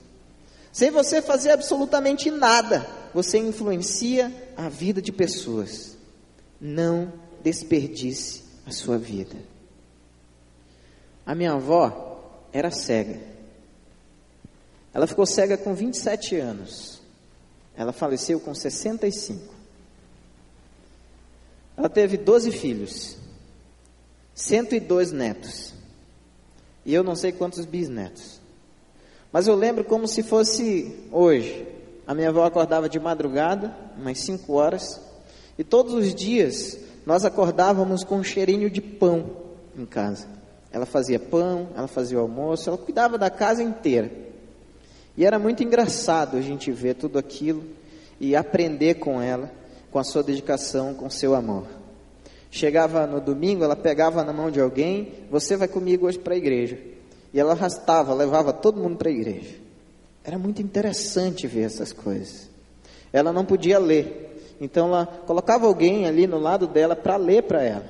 Sem 0.73 0.91
você 0.91 1.21
fazer 1.21 1.51
absolutamente 1.51 2.31
nada, 2.31 2.87
você 3.13 3.37
influencia 3.37 4.33
a 4.57 4.69
vida 4.69 5.03
de 5.03 5.13
pessoas. 5.13 5.97
Não 6.61 7.13
desperdice 7.43 8.45
a 8.65 8.71
sua 8.71 8.97
vida. 8.97 9.37
A 11.27 11.35
minha 11.35 11.53
avó 11.53 12.47
era 12.53 12.71
cega. 12.71 13.21
Ela 14.95 15.07
ficou 15.07 15.27
cega 15.27 15.59
com 15.59 15.75
27 15.75 16.37
anos. 16.37 17.03
Ela 17.77 17.93
faleceu 17.93 18.39
com 18.39 18.55
65. 18.55 19.53
Ela 21.77 21.89
teve 21.89 22.17
12 22.17 22.53
filhos, 22.53 23.17
102 24.43 25.13
netos. 25.13 25.73
E 26.85 26.93
eu 26.93 27.05
não 27.05 27.15
sei 27.15 27.31
quantos 27.31 27.65
bisnetos. 27.65 28.41
Mas 29.33 29.47
eu 29.47 29.55
lembro 29.55 29.85
como 29.85 30.09
se 30.09 30.23
fosse 30.23 31.09
hoje. 31.13 31.67
A 32.07 32.15
minha 32.15 32.31
avó 32.31 32.45
acordava 32.45 32.89
de 32.89 32.99
madrugada, 32.99 33.75
umas 33.97 34.19
5 34.19 34.53
horas, 34.53 35.01
e 35.57 35.63
todos 35.63 35.95
os 35.95 36.13
dias 36.13 36.77
nós 37.07 37.25
acordávamos 37.25 38.03
com 38.03 38.17
um 38.17 38.25
cheirinho 38.25 38.69
de 38.69 38.81
pão 38.81 39.31
em 39.79 39.87
casa. 39.87 40.27
Ela 40.73 40.87
fazia 40.87 41.21
pão, 41.21 41.69
ela 41.77 41.87
fazia 41.87 42.19
o 42.19 42.23
almoço, 42.23 42.69
ela 42.69 42.79
cuidava 42.79 43.17
da 43.17 43.31
casa 43.31 43.63
inteira. 43.63 44.11
E 45.17 45.25
era 45.25 45.39
muito 45.39 45.63
engraçado 45.63 46.37
a 46.37 46.41
gente 46.41 46.73
ver 46.73 46.95
tudo 46.95 47.17
aquilo 47.17 47.63
e 48.19 48.35
aprender 48.35 48.95
com 48.95 49.23
ela, 49.23 49.53
com 49.93 50.01
a 50.01 50.05
sua 50.05 50.23
dedicação, 50.23 50.95
com 50.95 51.09
seu 51.09 51.33
amor. 51.35 51.82
Chegava 52.55 53.07
no 53.07 53.19
domingo, 53.19 53.65
ela 53.65 53.75
pegava 53.75 54.23
na 54.23 54.31
mão 54.31 54.51
de 54.51 54.61
alguém, 54.61 55.15
você 55.31 55.57
vai 55.57 55.67
comigo 55.67 56.07
hoje 56.07 56.19
para 56.19 56.35
a 56.35 56.37
igreja. 56.37 56.79
E 57.33 57.41
ela 57.41 57.53
arrastava, 57.53 58.13
levava 58.13 58.53
todo 58.53 58.79
mundo 58.79 58.99
para 58.99 59.09
a 59.09 59.13
igreja. 59.13 59.55
Era 60.23 60.39
muito 60.39 60.61
interessante 60.61 61.47
ver 61.47 61.63
essas 61.63 61.95
coisas. 61.95 62.51
Ela 63.11 63.33
não 63.33 63.47
podia 63.47 63.79
ler, 63.79 64.55
então 64.61 64.89
ela 64.89 65.07
colocava 65.07 65.67
alguém 65.67 66.05
ali 66.05 66.27
no 66.27 66.39
lado 66.39 66.67
dela 66.67 66.95
para 66.95 67.17
ler 67.17 67.45
para 67.45 67.63
ela. 67.63 67.87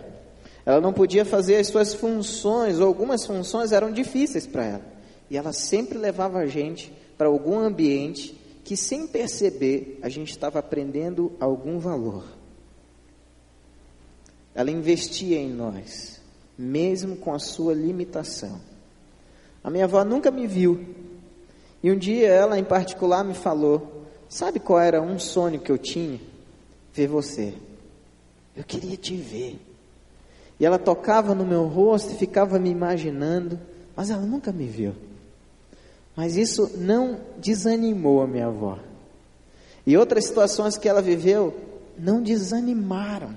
Ela 0.64 0.80
não 0.80 0.92
podia 0.92 1.24
fazer 1.24 1.56
as 1.56 1.66
suas 1.66 1.92
funções, 1.92 2.78
ou 2.78 2.86
algumas 2.86 3.26
funções 3.26 3.72
eram 3.72 3.90
difíceis 3.90 4.46
para 4.46 4.64
ela. 4.64 4.82
E 5.28 5.36
ela 5.36 5.52
sempre 5.52 5.98
levava 5.98 6.38
a 6.38 6.46
gente 6.46 6.92
para 7.18 7.26
algum 7.26 7.58
ambiente 7.58 8.38
que, 8.62 8.76
sem 8.76 9.08
perceber, 9.08 9.98
a 10.02 10.08
gente 10.08 10.30
estava 10.30 10.60
aprendendo 10.60 11.32
algum 11.40 11.80
valor. 11.80 12.41
Ela 14.54 14.70
investia 14.70 15.38
em 15.38 15.50
nós, 15.50 16.20
mesmo 16.58 17.16
com 17.16 17.34
a 17.34 17.38
sua 17.38 17.74
limitação. 17.74 18.60
A 19.64 19.70
minha 19.70 19.84
avó 19.84 20.04
nunca 20.04 20.30
me 20.30 20.46
viu. 20.46 20.84
E 21.82 21.90
um 21.90 21.96
dia 21.96 22.28
ela, 22.28 22.58
em 22.58 22.64
particular, 22.64 23.24
me 23.24 23.34
falou: 23.34 24.06
Sabe 24.28 24.60
qual 24.60 24.78
era 24.80 25.00
um 25.00 25.18
sonho 25.18 25.60
que 25.60 25.72
eu 25.72 25.78
tinha? 25.78 26.20
Ver 26.92 27.08
você. 27.08 27.54
Eu 28.54 28.64
queria 28.64 28.96
te 28.96 29.16
ver. 29.16 29.58
E 30.60 30.66
ela 30.66 30.78
tocava 30.78 31.34
no 31.34 31.46
meu 31.46 31.66
rosto 31.66 32.12
e 32.12 32.16
ficava 32.16 32.58
me 32.58 32.70
imaginando, 32.70 33.58
mas 33.96 34.10
ela 34.10 34.22
nunca 34.22 34.52
me 34.52 34.66
viu. 34.66 34.94
Mas 36.14 36.36
isso 36.36 36.70
não 36.76 37.18
desanimou 37.38 38.22
a 38.22 38.26
minha 38.26 38.46
avó. 38.46 38.78
E 39.86 39.96
outras 39.96 40.26
situações 40.26 40.76
que 40.76 40.88
ela 40.88 41.00
viveu 41.00 41.54
não 41.98 42.22
desanimaram 42.22 43.34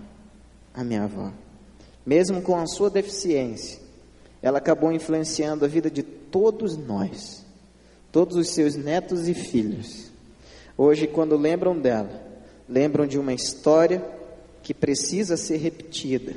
a 0.76 0.84
minha 0.84 1.04
avó. 1.04 1.32
Mesmo 2.06 2.42
com 2.42 2.56
a 2.58 2.68
sua 2.68 2.90
deficiência, 2.90 3.80
ela 4.42 4.60
acabou 4.60 4.92
influenciando 4.92 5.66
a 5.66 5.68
vida 5.68 5.90
de 5.90 6.04
todos 6.04 6.78
nós, 6.78 7.44
todos 8.12 8.36
os 8.36 8.50
seus 8.50 8.76
netos 8.76 9.28
e 9.28 9.34
filhos. 9.34 10.12
Hoje, 10.78 11.08
quando 11.08 11.36
lembram 11.38 11.80
dela, 11.80 12.22
lembram 12.68 13.08
de 13.08 13.18
uma 13.18 13.34
história 13.34 14.06
que 14.62 14.74
precisa 14.74 15.38
ser 15.38 15.58
repetida 15.58 16.36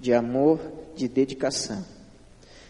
de 0.00 0.12
amor, 0.12 0.60
de 0.96 1.06
dedicação. 1.06 1.84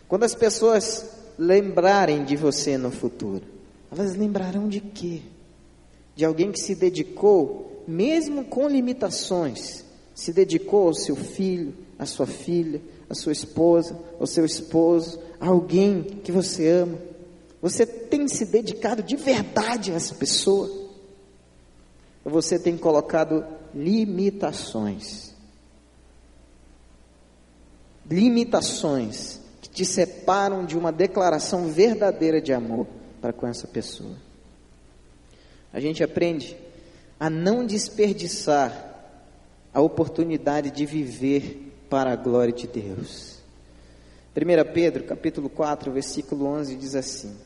Quando 0.09 0.25
as 0.25 0.35
pessoas 0.35 1.09
lembrarem 1.39 2.25
de 2.25 2.37
você 2.37 2.77
no 2.77 2.91
futuro, 2.91 3.45
elas 3.91 4.15
lembrarão 4.15 4.69
de 4.69 4.81
quê? 4.81 5.23
De 6.15 6.25
alguém 6.25 6.53
que 6.53 6.61
se 6.61 6.75
dedicou, 6.75 7.83
mesmo 7.87 8.45
com 8.45 8.69
limitações, 8.69 9.86
se 10.17 10.33
dedicou 10.33 10.89
ao 10.89 10.95
seu 10.95 11.15
filho, 11.15 11.73
à 11.97 12.05
sua 12.05 12.27
filha, 12.27 12.83
à 13.09 13.15
sua 13.15 13.31
esposa, 13.31 13.97
ao 14.19 14.27
seu 14.27 14.45
esposo, 14.45 15.21
a 15.39 15.47
alguém 15.47 16.03
que 16.03 16.33
você 16.33 16.69
ama. 16.69 16.99
Você 17.63 17.87
tem 17.87 18.27
se 18.27 18.47
dedicado 18.47 19.01
de 19.01 19.15
verdade 19.15 19.93
a 19.93 19.95
essa 19.95 20.17
pessoa? 20.17 20.69
Ou 22.25 22.33
você 22.33 22.59
tem 22.59 22.77
colocado 22.77 23.45
limitações? 23.73 25.37
limitações 28.11 29.41
que 29.61 29.69
te 29.69 29.85
separam 29.85 30.65
de 30.65 30.77
uma 30.77 30.93
declaração 30.93 31.69
verdadeira 31.69 32.41
de 32.41 32.53
amor 32.53 32.87
para 33.21 33.33
com 33.33 33.47
essa 33.47 33.67
pessoa. 33.67 34.17
A 35.73 35.81
gente 35.81 36.03
aprende 36.03 36.57
a 37.19 37.29
não 37.29 37.67
desperdiçar 37.67 38.86
a 39.77 39.81
oportunidade 39.83 40.71
de 40.71 40.87
viver 40.87 41.71
para 41.91 42.11
a 42.11 42.17
glória 42.17 42.51
de 42.51 42.67
Deus. 42.67 43.37
1 44.35 44.73
Pedro, 44.73 45.05
capítulo 45.05 45.51
4, 45.51 45.93
versículo 45.93 46.47
11 46.47 46.77
diz 46.77 46.95
assim: 46.95 47.37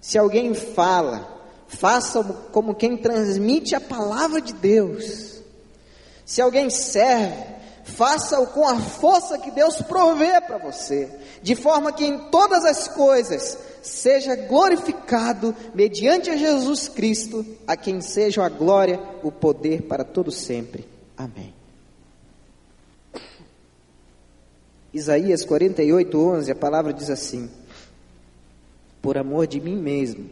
Se 0.00 0.18
alguém 0.18 0.52
fala, 0.52 1.32
faça 1.68 2.24
como 2.50 2.74
quem 2.74 2.96
transmite 2.96 3.76
a 3.76 3.80
palavra 3.80 4.40
de 4.40 4.52
Deus. 4.52 5.42
Se 6.26 6.42
alguém 6.42 6.70
serve, 6.70 7.40
faça-o 7.84 8.48
com 8.48 8.66
a 8.66 8.80
força 8.80 9.38
que 9.38 9.52
Deus 9.52 9.80
provê 9.80 10.40
para 10.40 10.58
você, 10.58 11.08
de 11.40 11.54
forma 11.54 11.92
que 11.92 12.04
em 12.04 12.18
todas 12.30 12.64
as 12.64 12.88
coisas 12.88 13.56
seja 13.80 14.34
glorificado 14.34 15.54
mediante 15.72 16.30
a 16.30 16.36
Jesus 16.36 16.88
Cristo, 16.88 17.46
a 17.64 17.76
quem 17.76 18.00
seja 18.00 18.44
a 18.44 18.48
glória, 18.48 19.00
o 19.22 19.30
poder 19.30 19.82
para 19.82 20.02
todo 20.02 20.32
sempre. 20.32 20.84
Amém. 21.16 21.59
Isaías 24.92 25.44
48, 25.44 26.18
11, 26.18 26.50
a 26.50 26.54
palavra 26.54 26.92
diz 26.92 27.10
assim: 27.10 27.50
Por 29.00 29.16
amor 29.16 29.46
de 29.46 29.60
mim 29.60 29.76
mesmo, 29.76 30.28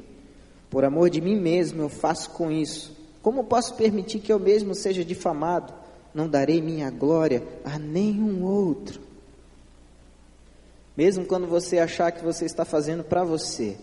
por 0.69 0.85
amor 0.85 1.11
de 1.11 1.21
mim 1.21 1.39
mesmo 1.39 1.83
eu 1.83 1.89
faço 1.89 2.31
com 2.31 2.51
isso. 2.51 2.97
Como 3.23 3.45
posso 3.45 3.75
permitir 3.75 4.21
que 4.21 4.33
eu 4.33 4.39
mesmo 4.39 4.75
seja 4.75 5.05
difamado? 5.05 5.73
não 6.15 6.29
darei 6.29 6.61
minha 6.61 6.91
glória 6.91 7.47
a 7.65 7.79
nenhum 7.79 8.43
outro. 8.45 9.01
Mesmo 10.97 11.25
quando 11.25 11.47
você 11.47 11.79
achar 11.79 12.11
que 12.11 12.25
você 12.25 12.45
está 12.45 12.65
fazendo 12.65 13.05
para 13.05 13.23
você, 13.23 13.79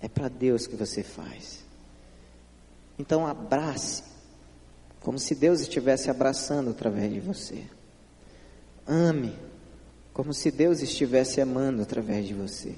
é 0.00 0.08
para 0.08 0.28
Deus 0.28 0.66
que 0.66 0.76
você 0.76 1.02
faz. 1.02 1.64
Então 2.98 3.26
abrace, 3.26 4.04
como 5.00 5.18
se 5.18 5.34
Deus 5.34 5.60
estivesse 5.60 6.08
abraçando 6.08 6.70
através 6.70 7.12
de 7.12 7.18
você. 7.18 7.64
Ame, 8.86 9.34
como 10.14 10.32
se 10.32 10.50
Deus 10.52 10.80
estivesse 10.80 11.40
amando 11.40 11.82
através 11.82 12.26
de 12.26 12.32
você. 12.32 12.76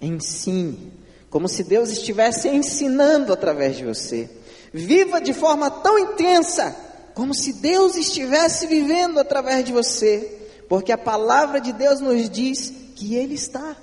Ensine, 0.00 0.92
como 1.28 1.48
se 1.48 1.64
Deus 1.64 1.90
estivesse 1.90 2.48
ensinando 2.48 3.32
através 3.32 3.76
de 3.76 3.84
você. 3.84 4.30
Viva 4.72 5.20
de 5.20 5.34
forma 5.34 5.70
tão 5.70 5.98
intensa 5.98 6.74
como 7.14 7.34
se 7.34 7.54
Deus 7.54 7.96
estivesse 7.96 8.66
vivendo 8.66 9.18
através 9.18 9.64
de 9.64 9.72
você, 9.72 10.48
porque 10.68 10.92
a 10.92 10.96
palavra 10.96 11.60
de 11.60 11.72
Deus 11.72 12.00
nos 12.00 12.30
diz 12.30 12.72
que 12.94 13.16
Ele 13.16 13.34
está, 13.34 13.76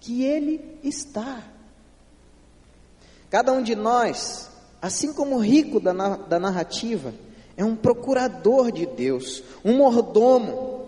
que 0.00 0.24
Ele 0.24 0.78
está. 0.82 1.44
Cada 3.30 3.52
um 3.52 3.62
de 3.62 3.76
nós, 3.76 4.50
assim 4.80 5.12
como 5.12 5.36
o 5.36 5.40
rico 5.40 5.78
da, 5.78 5.92
da 6.16 6.40
narrativa, 6.40 7.14
é 7.56 7.64
um 7.64 7.76
procurador 7.76 8.72
de 8.72 8.86
Deus, 8.86 9.42
um 9.64 9.76
mordomo. 9.76 10.81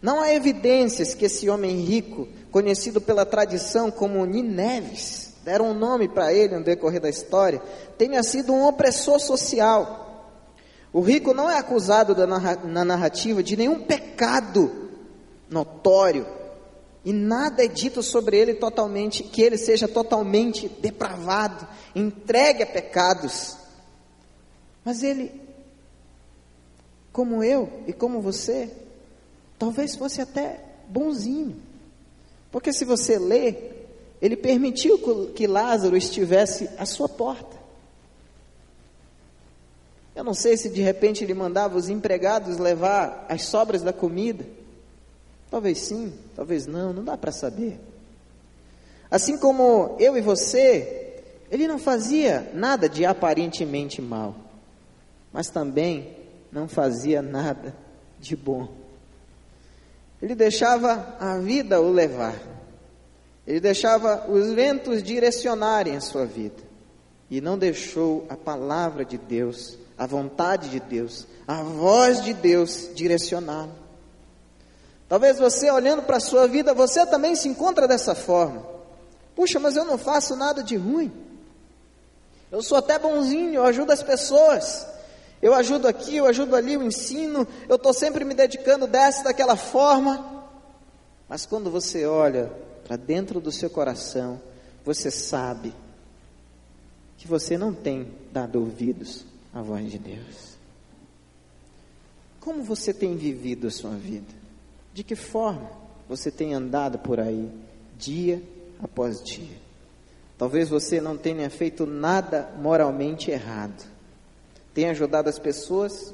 Não 0.00 0.20
há 0.20 0.32
evidências 0.32 1.14
que 1.14 1.24
esse 1.24 1.48
homem 1.48 1.80
rico, 1.80 2.28
conhecido 2.50 3.00
pela 3.00 3.24
tradição 3.24 3.90
como 3.90 4.24
Nineves, 4.24 5.34
deram 5.44 5.70
um 5.70 5.74
nome 5.74 6.08
para 6.08 6.32
ele 6.32 6.56
no 6.56 6.64
decorrer 6.64 7.00
da 7.00 7.08
história, 7.08 7.62
tenha 7.96 8.22
sido 8.22 8.52
um 8.52 8.66
opressor 8.66 9.18
social 9.18 10.06
o 10.96 11.02
rico 11.02 11.34
não 11.34 11.50
é 11.50 11.58
acusado 11.58 12.14
na 12.26 12.82
narrativa 12.82 13.42
de 13.42 13.54
nenhum 13.54 13.80
pecado 13.84 14.88
notório, 15.46 16.26
e 17.04 17.12
nada 17.12 17.62
é 17.62 17.68
dito 17.68 18.02
sobre 18.02 18.38
ele 18.38 18.54
totalmente, 18.54 19.22
que 19.22 19.42
ele 19.42 19.58
seja 19.58 19.86
totalmente 19.86 20.70
depravado, 20.70 21.68
entregue 21.94 22.62
a 22.62 22.66
pecados. 22.66 23.58
Mas 24.82 25.02
ele, 25.02 25.38
como 27.12 27.44
eu 27.44 27.70
e 27.86 27.92
como 27.92 28.22
você, 28.22 28.70
talvez 29.58 29.96
fosse 29.96 30.20
até 30.20 30.60
bonzinho. 30.88 31.56
Porque 32.50 32.72
se 32.72 32.84
você 32.84 33.18
lê, 33.18 33.54
ele 34.20 34.36
permitiu 34.36 34.98
que 35.34 35.46
Lázaro 35.46 35.96
estivesse 35.96 36.68
à 36.78 36.86
sua 36.86 37.08
porta. 37.08 37.56
Eu 40.14 40.24
não 40.24 40.32
sei 40.32 40.56
se 40.56 40.70
de 40.70 40.80
repente 40.80 41.22
ele 41.22 41.34
mandava 41.34 41.76
os 41.76 41.88
empregados 41.88 42.56
levar 42.56 43.26
as 43.28 43.42
sobras 43.42 43.82
da 43.82 43.92
comida. 43.92 44.46
Talvez 45.50 45.78
sim, 45.80 46.12
talvez 46.34 46.66
não, 46.66 46.92
não 46.92 47.04
dá 47.04 47.16
para 47.16 47.30
saber. 47.30 47.78
Assim 49.10 49.38
como 49.38 49.96
eu 50.00 50.16
e 50.16 50.20
você 50.20 51.06
ele 51.50 51.68
não 51.68 51.78
fazia 51.78 52.50
nada 52.54 52.88
de 52.88 53.04
aparentemente 53.04 54.02
mal, 54.02 54.34
mas 55.32 55.48
também 55.48 56.16
não 56.50 56.66
fazia 56.66 57.22
nada 57.22 57.74
de 58.18 58.34
bom. 58.34 58.68
Ele 60.20 60.34
deixava 60.34 61.16
a 61.20 61.38
vida 61.38 61.80
o 61.80 61.90
levar, 61.90 62.36
ele 63.46 63.60
deixava 63.60 64.30
os 64.30 64.52
ventos 64.52 65.02
direcionarem 65.02 65.96
a 65.96 66.00
sua 66.00 66.24
vida, 66.24 66.62
e 67.30 67.40
não 67.40 67.58
deixou 67.58 68.26
a 68.28 68.36
palavra 68.36 69.04
de 69.04 69.18
Deus, 69.18 69.78
a 69.96 70.06
vontade 70.06 70.68
de 70.70 70.80
Deus, 70.80 71.26
a 71.46 71.62
voz 71.62 72.22
de 72.22 72.32
Deus 72.32 72.90
direcioná-lo. 72.94 73.72
Talvez 75.08 75.38
você 75.38 75.70
olhando 75.70 76.02
para 76.02 76.16
a 76.16 76.20
sua 76.20 76.48
vida, 76.48 76.74
você 76.74 77.06
também 77.06 77.36
se 77.36 77.48
encontra 77.48 77.86
dessa 77.86 78.14
forma. 78.14 78.66
Puxa, 79.36 79.60
mas 79.60 79.76
eu 79.76 79.84
não 79.84 79.98
faço 79.98 80.34
nada 80.34 80.62
de 80.62 80.76
ruim. 80.76 81.12
Eu 82.50 82.62
sou 82.62 82.78
até 82.78 82.98
bonzinho, 82.98 83.54
eu 83.54 83.64
ajudo 83.64 83.92
as 83.92 84.02
pessoas. 84.02 84.86
Eu 85.46 85.54
ajudo 85.54 85.86
aqui, 85.86 86.16
eu 86.16 86.26
ajudo 86.26 86.56
ali, 86.56 86.72
eu 86.72 86.82
ensino, 86.82 87.46
eu 87.68 87.76
estou 87.76 87.92
sempre 87.92 88.24
me 88.24 88.34
dedicando 88.34 88.84
dessa, 88.84 89.22
daquela 89.22 89.54
forma. 89.54 90.44
Mas 91.28 91.46
quando 91.46 91.70
você 91.70 92.04
olha 92.04 92.50
para 92.82 92.96
dentro 92.96 93.40
do 93.40 93.52
seu 93.52 93.70
coração, 93.70 94.40
você 94.84 95.08
sabe 95.08 95.72
que 97.16 97.28
você 97.28 97.56
não 97.56 97.72
tem 97.72 98.12
dado 98.32 98.58
ouvidos 98.58 99.24
à 99.54 99.62
voz 99.62 99.88
de 99.88 100.00
Deus. 100.00 100.56
Como 102.40 102.64
você 102.64 102.92
tem 102.92 103.16
vivido 103.16 103.68
a 103.68 103.70
sua 103.70 103.94
vida? 103.94 104.34
De 104.92 105.04
que 105.04 105.14
forma 105.14 105.70
você 106.08 106.28
tem 106.28 106.54
andado 106.54 106.98
por 106.98 107.20
aí, 107.20 107.48
dia 107.96 108.42
após 108.82 109.22
dia? 109.22 109.58
Talvez 110.36 110.68
você 110.68 111.00
não 111.00 111.16
tenha 111.16 111.48
feito 111.48 111.86
nada 111.86 112.52
moralmente 112.58 113.30
errado. 113.30 113.94
Tem 114.76 114.90
ajudado 114.90 115.30
as 115.30 115.38
pessoas, 115.38 116.12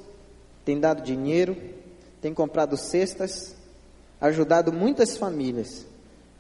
tem 0.65 0.79
dado 0.79 1.03
dinheiro, 1.03 1.57
tem 2.21 2.33
comprado 2.33 2.77
cestas, 2.77 3.57
ajudado 4.21 4.73
muitas 4.73 5.17
famílias. 5.17 5.85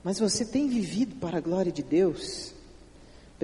Mas 0.05 0.21
você 0.21 0.45
tem 0.45 0.69
vivido 0.69 1.17
para 1.17 1.39
a 1.39 1.41
glória 1.41 1.73
de 1.73 1.83
Deus? 1.83 2.55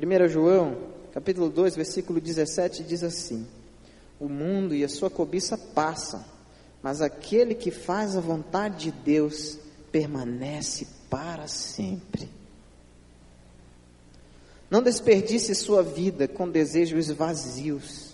1 0.01 0.29
João, 0.29 0.77
capítulo 1.13 1.51
2, 1.51 1.75
versículo 1.75 2.21
17 2.21 2.85
diz 2.85 3.03
assim: 3.03 3.49
O 4.21 4.29
mundo 4.29 4.73
e 4.77 4.85
a 4.85 4.89
sua 4.89 5.11
cobiça 5.11 5.59
passam, 5.59 6.25
mas 6.81 7.03
aquele 7.03 7.57
que 7.57 7.73
faz 7.73 8.17
a 8.17 8.21
vontade 8.21 8.85
de 8.85 8.93
Deus 8.93 9.59
permanece 9.91 10.87
para 11.11 11.49
sempre. 11.49 12.29
Não 14.71 14.81
desperdice 14.81 15.53
sua 15.57 15.83
vida 15.83 16.29
com 16.29 16.49
desejos 16.49 17.11
vazios, 17.11 18.08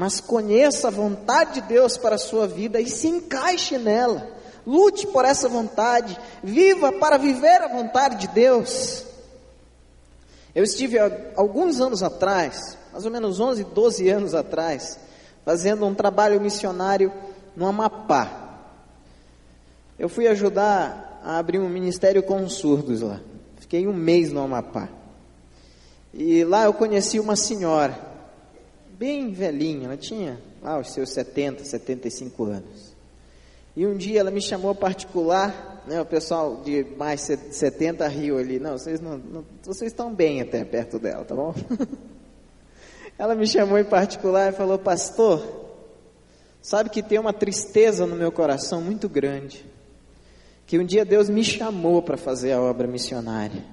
mas 0.00 0.18
conheça 0.18 0.88
a 0.88 0.90
vontade 0.90 1.60
de 1.60 1.68
Deus 1.68 1.98
para 1.98 2.14
a 2.14 2.18
sua 2.18 2.46
vida 2.46 2.80
e 2.80 2.88
se 2.88 3.06
encaixe 3.06 3.76
nela. 3.76 4.30
Lute 4.66 5.06
por 5.06 5.26
essa 5.26 5.46
vontade, 5.46 6.18
viva 6.42 6.90
para 6.90 7.18
viver 7.18 7.60
a 7.60 7.68
vontade 7.68 8.16
de 8.16 8.28
Deus. 8.28 9.04
Eu 10.54 10.64
estive 10.64 10.96
alguns 11.36 11.82
anos 11.82 12.02
atrás, 12.02 12.78
mais 12.90 13.04
ou 13.04 13.10
menos 13.10 13.38
11, 13.38 13.62
12 13.62 14.08
anos 14.08 14.34
atrás, 14.34 14.98
fazendo 15.44 15.84
um 15.84 15.94
trabalho 15.94 16.40
missionário 16.40 17.12
no 17.54 17.66
Amapá. 17.66 18.70
Eu 19.98 20.08
fui 20.08 20.26
ajudar 20.28 21.20
a 21.22 21.36
abrir 21.36 21.58
um 21.58 21.68
ministério 21.68 22.22
com 22.22 22.48
surdos 22.48 23.02
lá. 23.02 23.20
Fiquei 23.58 23.86
um 23.86 23.92
mês 23.92 24.32
no 24.32 24.40
Amapá. 24.40 24.88
E 26.14 26.42
lá 26.42 26.64
eu 26.64 26.72
conheci 26.72 27.20
uma 27.20 27.36
senhora, 27.36 28.09
bem 29.00 29.32
velhinha, 29.32 29.86
ela 29.86 29.96
tinha 29.96 30.38
lá 30.62 30.78
os 30.78 30.92
seus 30.92 31.08
70, 31.14 31.64
75 31.64 32.44
anos. 32.44 32.94
E 33.74 33.86
um 33.86 33.96
dia 33.96 34.20
ela 34.20 34.30
me 34.30 34.42
chamou 34.42 34.74
particular, 34.74 35.82
né, 35.86 35.98
o 36.02 36.04
pessoal 36.04 36.60
de 36.60 36.84
mais 36.98 37.22
70 37.22 38.06
riu 38.08 38.36
ali, 38.36 38.58
não, 38.58 38.72
vocês 38.76 39.00
não, 39.00 39.16
não 39.16 39.44
vocês 39.64 39.90
estão 39.90 40.14
bem 40.14 40.42
até 40.42 40.62
perto 40.66 40.98
dela, 40.98 41.24
tá 41.24 41.34
bom? 41.34 41.54
ela 43.16 43.34
me 43.34 43.46
chamou 43.46 43.78
em 43.78 43.84
particular 43.84 44.52
e 44.52 44.56
falou, 44.56 44.78
pastor, 44.78 45.80
sabe 46.60 46.90
que 46.90 47.02
tem 47.02 47.18
uma 47.18 47.32
tristeza 47.32 48.04
no 48.04 48.16
meu 48.16 48.30
coração 48.30 48.82
muito 48.82 49.08
grande, 49.08 49.64
que 50.66 50.78
um 50.78 50.84
dia 50.84 51.06
Deus 51.06 51.30
me 51.30 51.42
chamou 51.42 52.02
para 52.02 52.18
fazer 52.18 52.52
a 52.52 52.60
obra 52.60 52.86
missionária. 52.86 53.64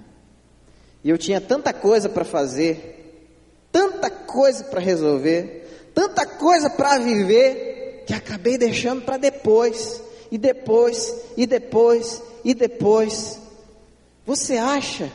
E 1.03 1.09
eu 1.09 1.17
tinha 1.17 1.41
tanta 1.41 1.73
coisa 1.73 2.07
para 2.07 2.23
fazer, 2.23 2.96
tanta 3.77 4.09
coisa 4.09 4.63
para 4.63 4.79
resolver, 4.79 5.91
tanta 5.93 6.25
coisa 6.25 6.67
para 6.67 6.97
viver, 6.97 8.05
que 8.07 8.13
acabei 8.13 8.57
deixando 8.57 9.03
para 9.03 9.17
depois, 9.17 10.01
e 10.31 10.37
depois, 10.37 11.15
e 11.37 11.45
depois, 11.45 12.23
e 12.43 12.55
depois. 12.55 13.39
Você 14.25 14.57
acha 14.57 15.11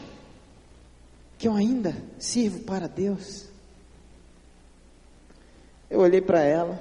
que 1.37 1.49
eu 1.49 1.55
ainda 1.55 1.93
sirvo 2.21 2.61
para 2.61 2.87
Deus? 2.87 3.47
Eu 5.91 5.99
olhei 5.99 6.21
para 6.21 6.43
ela, 6.43 6.81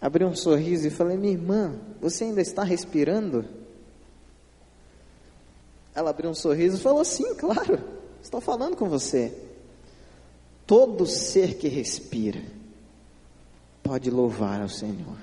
abri 0.00 0.24
um 0.24 0.34
sorriso 0.34 0.84
e 0.84 0.90
falei: 0.90 1.16
Minha 1.16 1.34
irmã, 1.34 1.78
você 2.00 2.24
ainda 2.24 2.40
está 2.40 2.64
respirando? 2.64 3.44
Ela 5.94 6.10
abriu 6.10 6.28
um 6.28 6.34
sorriso 6.34 6.76
e 6.76 6.80
falou: 6.80 7.04
Sim, 7.04 7.36
claro, 7.36 7.78
estou 8.20 8.40
falando 8.40 8.76
com 8.76 8.88
você. 8.88 9.48
Todo 10.70 11.04
ser 11.04 11.54
que 11.54 11.66
respira 11.66 12.40
pode 13.82 14.08
louvar 14.08 14.62
ao 14.62 14.68
Senhor. 14.68 15.16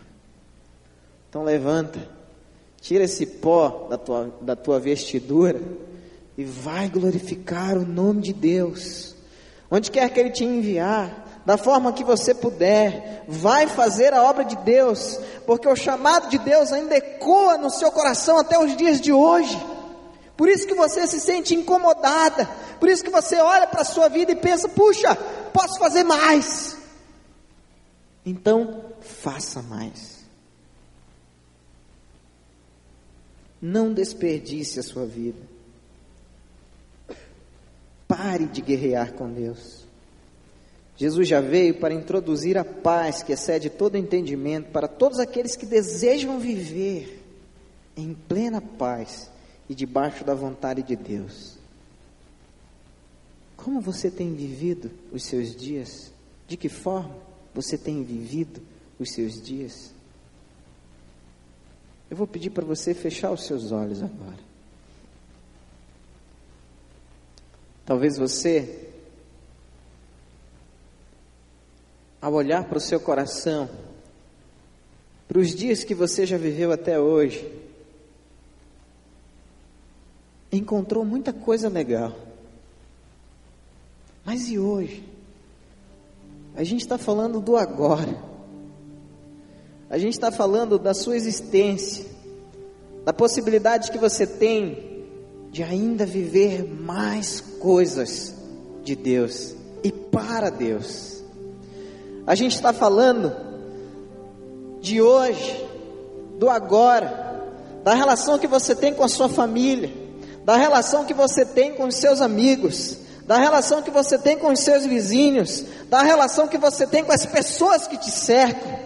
Então 1.30 1.42
levanta, 1.42 2.06
tira 2.82 3.06
esse 3.06 3.26
pó 3.26 3.88
da 3.90 3.98
tua, 3.98 4.30
da 4.42 4.58
tua 4.58 4.78
vestidura 4.78 5.62
e 6.38 6.44
vai 6.44 6.90
glorificar 6.90 7.78
o 7.78 7.86
nome 7.86 8.24
de 8.24 8.34
Deus. 8.34 9.16
Onde 9.72 9.90
quer 9.90 10.10
que 10.10 10.20
Ele 10.20 10.32
te 10.32 10.44
enviar, 10.44 11.42
da 11.46 11.58
forma 11.58 11.94
que 11.94 12.04
você 12.04 12.36
puder, 12.36 13.24
vai 13.26 13.68
fazer 13.68 14.14
a 14.14 14.24
obra 14.24 14.44
de 14.44 14.58
Deus, 14.58 15.18
porque 15.46 15.66
o 15.66 15.78
chamado 15.78 16.28
de 16.30 16.40
Deus 16.40 16.74
ainda 16.74 16.98
ecoa 16.98 17.58
no 17.58 17.70
seu 17.70 17.90
coração 17.90 18.38
até 18.38 18.60
os 18.60 18.76
dias 18.76 19.00
de 19.00 19.14
hoje. 19.14 19.58
Por 20.36 20.50
isso 20.50 20.68
que 20.68 20.76
você 20.76 21.08
se 21.08 21.22
sente 21.22 21.56
incomodada. 21.56 22.50
Por 22.78 22.90
isso 22.90 23.04
que 23.04 23.10
você 23.10 23.38
olha 23.38 23.68
para 23.68 23.82
a 23.82 23.86
sua 23.86 24.08
vida 24.08 24.32
e 24.32 24.36
pensa: 24.36 24.70
puxa, 24.70 25.16
posso 25.54 25.80
fazer 25.80 26.04
mais. 26.04 26.78
Então, 28.26 28.86
faça 29.02 29.62
mais. 29.62 30.18
Não 33.62 33.94
desperdice 33.94 34.80
a 34.80 34.84
sua 34.84 35.06
vida. 35.06 35.40
Pare 38.08 38.46
de 38.46 38.62
guerrear 38.62 39.14
com 39.14 39.32
Deus. 39.32 39.86
Jesus 40.96 41.28
já 41.28 41.40
veio 41.40 41.76
para 41.76 41.94
introduzir 41.94 42.58
a 42.58 42.66
paz 42.66 43.22
que 43.22 43.32
excede 43.32 43.70
todo 43.70 43.98
entendimento 43.98 44.72
para 44.72 44.88
todos 44.88 45.20
aqueles 45.20 45.56
que 45.56 45.66
desejam 45.66 46.40
viver 46.40 47.24
em 47.96 48.14
plena 48.14 48.60
paz 48.62 49.30
e 49.70 49.76
debaixo 49.76 50.24
da 50.24 50.34
vontade 50.34 50.82
de 50.82 50.96
Deus. 50.96 51.57
Como 53.58 53.82
você 53.82 54.10
tem 54.10 54.34
vivido 54.34 54.92
os 55.12 55.24
seus 55.24 55.56
dias? 55.56 56.14
De 56.48 56.56
que 56.56 56.70
forma 56.70 57.14
você 57.54 57.78
tem 57.78 58.04
vivido 58.04 58.62
os 59.00 59.12
seus 59.12 59.42
dias? 59.42 59.92
Eu 62.10 62.16
vou 62.16 62.28
pedir 62.28 62.52
para 62.52 62.64
você 62.64 62.94
fechar 62.94 63.32
os 63.32 63.46
seus 63.46 63.72
olhos 63.72 64.02
agora. 64.02 64.48
Talvez 67.86 68.18
você, 68.18 68.90
ao 72.22 72.34
olhar 72.34 72.66
para 72.66 72.78
o 72.78 72.82
seu 72.82 73.00
coração, 73.00 73.70
para 75.28 75.40
os 75.40 75.54
dias 75.54 75.84
que 75.84 75.96
você 75.96 76.26
já 76.26 76.38
viveu 76.38 76.72
até 76.72 77.00
hoje, 77.00 77.50
encontrou 80.52 81.04
muita 81.04 81.34
coisa 81.34 81.68
legal. 81.68 82.27
Mas 84.28 84.50
e 84.50 84.60
hoje? 84.60 85.02
A 86.54 86.62
gente 86.62 86.82
está 86.82 86.98
falando 86.98 87.40
do 87.40 87.56
agora. 87.56 88.14
A 89.90 89.98
gente 89.98 90.16
está 90.16 90.30
falando 90.30 90.78
da 90.78 90.94
sua 90.94 91.16
existência, 91.16 92.06
da 93.06 93.14
possibilidade 93.14 93.90
que 93.90 93.98
você 93.98 94.28
tem 94.28 95.06
de 95.50 95.64
ainda 95.64 96.06
viver 96.06 96.66
mais 96.66 97.40
coisas 97.40 98.36
de 98.84 98.98
Deus 98.98 99.56
e 99.82 99.94
para 99.94 100.50
Deus. 100.50 101.24
A 102.26 102.36
gente 102.36 102.56
está 102.56 102.74
falando 102.74 103.34
de 104.82 105.02
hoje, 105.02 105.66
do 106.38 106.50
agora, 106.50 107.46
da 107.82 107.94
relação 107.94 108.38
que 108.38 108.48
você 108.48 108.76
tem 108.76 108.94
com 108.94 109.06
a 109.06 109.08
sua 109.08 109.30
família 109.30 110.06
da 110.48 110.56
relação 110.56 111.04
que 111.04 111.14
você 111.14 111.44
tem 111.44 111.74
com 111.74 111.88
os 111.88 111.96
seus 111.96 112.22
amigos, 112.22 113.00
da 113.28 113.38
relação 113.38 113.82
que 113.82 113.92
você 113.92 114.18
tem 114.18 114.38
com 114.38 114.52
os 114.54 114.62
seus 114.62 114.86
vizinhos, 114.86 115.66
da 115.90 116.02
relação 116.02 116.48
que 116.48 116.58
você 116.58 116.88
tem 116.88 117.04
com 117.04 117.12
as 117.12 117.26
pessoas 117.26 117.86
que 117.86 117.98
te 117.98 118.10
cercam. 118.10 118.80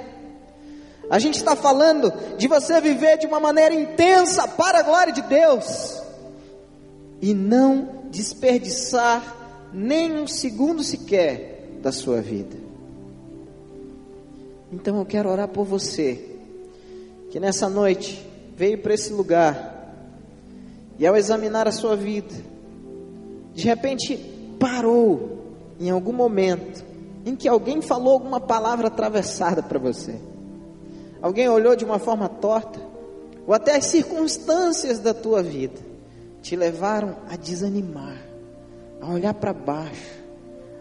A 1.12 1.20
gente 1.20 1.36
está 1.36 1.56
falando 1.56 2.12
de 2.38 2.48
você 2.48 2.82
viver 2.82 3.20
de 3.20 3.28
uma 3.28 3.40
maneira 3.40 3.76
intensa 3.76 4.48
para 4.48 4.80
a 4.80 4.82
glória 4.82 5.14
de 5.14 5.22
Deus 5.22 6.02
e 7.22 7.36
não 7.36 8.06
desperdiçar 8.10 9.70
nem 9.72 10.12
um 10.12 10.26
segundo 10.26 10.84
sequer 10.84 11.68
da 11.82 11.92
sua 11.92 12.20
vida. 12.20 12.58
Então 14.72 14.98
eu 14.98 15.06
quero 15.06 15.30
orar 15.30 15.50
por 15.50 15.66
você 15.66 16.30
que 17.30 17.40
nessa 17.40 17.70
noite 17.70 18.26
veio 18.56 18.80
para 18.80 18.94
esse 18.94 19.14
lugar 19.14 19.96
e 20.98 21.06
ao 21.06 21.16
examinar 21.16 21.68
a 21.68 21.72
sua 21.72 21.96
vida, 21.96 22.34
de 23.54 23.66
repente 23.66 24.18
parou 24.60 25.40
em 25.80 25.90
algum 25.90 26.14
momento 26.14 26.84
em 27.26 27.36
que 27.36 27.48
alguém 27.48 27.82
falou 27.82 28.14
alguma 28.14 28.40
palavra 28.40 28.88
atravessada 28.88 29.62
para 29.62 29.80
você. 29.80 30.20
Alguém 31.22 31.48
olhou 31.50 31.76
de 31.76 31.86
uma 31.86 32.00
forma 32.00 32.28
torta, 32.28 32.80
ou 33.46 33.54
até 33.54 33.76
as 33.76 33.86
circunstâncias 33.86 35.00
da 35.00 35.14
tua 35.14 35.44
vida 35.44 35.80
te 36.42 36.56
levaram 36.56 37.16
a 37.30 37.36
desanimar, 37.36 38.18
a 39.00 39.12
olhar 39.12 39.34
para 39.34 39.54
baixo, 39.54 40.20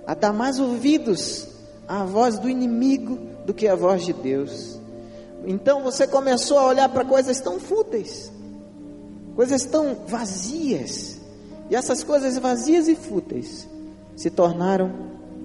a 0.06 0.14
dar 0.14 0.33
mais 0.33 0.59
ouvidos 0.59 1.48
à 1.87 2.04
voz 2.04 2.38
do 2.38 2.48
inimigo 2.48 3.18
do 3.44 3.52
que 3.52 3.68
à 3.68 3.74
voz 3.74 4.04
de 4.04 4.12
Deus. 4.12 4.80
Então 5.44 5.83
você 5.83 6.06
começou 6.06 6.59
a 6.59 6.66
olhar 6.66 6.88
para 6.88 7.04
coisas 7.04 7.40
tão 7.40 7.61
fúteis, 7.61 8.33
coisas 9.35 9.64
tão 9.64 9.94
vazias, 10.06 11.19
e 11.70 11.76
essas 11.76 12.02
coisas 12.02 12.37
vazias 12.37 12.88
e 12.88 12.96
fúteis 12.96 13.68
se 14.16 14.28
tornaram 14.28 14.92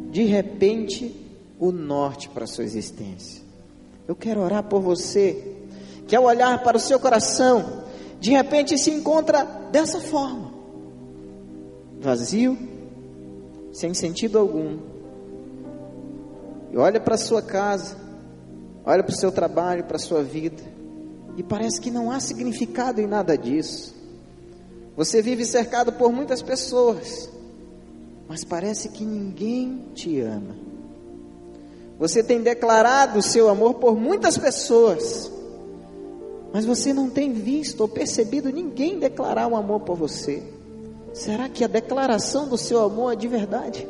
de 0.09 0.23
repente 0.23 1.15
o 1.59 1.71
norte 1.71 2.27
para 2.29 2.45
a 2.45 2.47
sua 2.47 2.63
existência. 2.63 3.43
Eu 4.07 4.15
quero 4.15 4.41
orar 4.41 4.63
por 4.63 4.81
você, 4.81 5.55
que 6.07 6.15
ao 6.15 6.23
olhar 6.23 6.63
para 6.63 6.77
o 6.77 6.79
seu 6.79 6.99
coração, 6.99 7.83
de 8.19 8.31
repente 8.31 8.77
se 8.77 8.89
encontra 8.89 9.43
dessa 9.71 9.99
forma, 9.99 10.51
vazio, 12.01 12.57
sem 13.71 13.93
sentido 13.93 14.39
algum, 14.39 14.79
e 16.71 16.77
olha 16.77 16.99
para 16.99 17.15
a 17.15 17.19
sua 17.19 17.41
casa, 17.41 17.95
olha 18.83 19.03
para 19.03 19.13
o 19.13 19.17
seu 19.17 19.31
trabalho, 19.31 19.83
para 19.83 19.97
a 19.97 19.99
sua 19.99 20.23
vida, 20.23 20.63
e 21.37 21.43
parece 21.43 21.79
que 21.79 21.91
não 21.91 22.11
há 22.11 22.19
significado 22.19 22.99
em 22.99 23.07
nada 23.07 23.37
disso. 23.37 23.93
Você 24.95 25.21
vive 25.21 25.43
cercado 25.43 25.91
por 25.91 26.11
muitas 26.11 26.41
pessoas, 26.41 27.29
mas 28.29 28.43
parece 28.43 28.89
que 28.89 29.03
ninguém 29.03 29.89
te 29.93 30.21
ama. 30.21 30.55
Você 31.99 32.23
tem 32.23 32.41
declarado 32.41 33.19
o 33.19 33.23
seu 33.23 33.49
amor 33.49 33.75
por 33.75 33.95
muitas 33.95 34.37
pessoas, 34.37 35.31
mas 36.53 36.65
você 36.65 36.93
não 36.93 37.09
tem 37.09 37.33
visto 37.33 37.81
ou 37.81 37.87
percebido 37.87 38.51
ninguém 38.51 38.97
declarar 38.97 39.47
um 39.47 39.57
amor 39.57 39.81
por 39.81 39.97
você. 39.97 40.41
Será 41.13 41.49
que 41.49 41.63
a 41.63 41.67
declaração 41.67 42.47
do 42.47 42.57
seu 42.57 42.81
amor 42.81 43.13
é 43.13 43.15
de 43.15 43.27
verdade? 43.27 43.87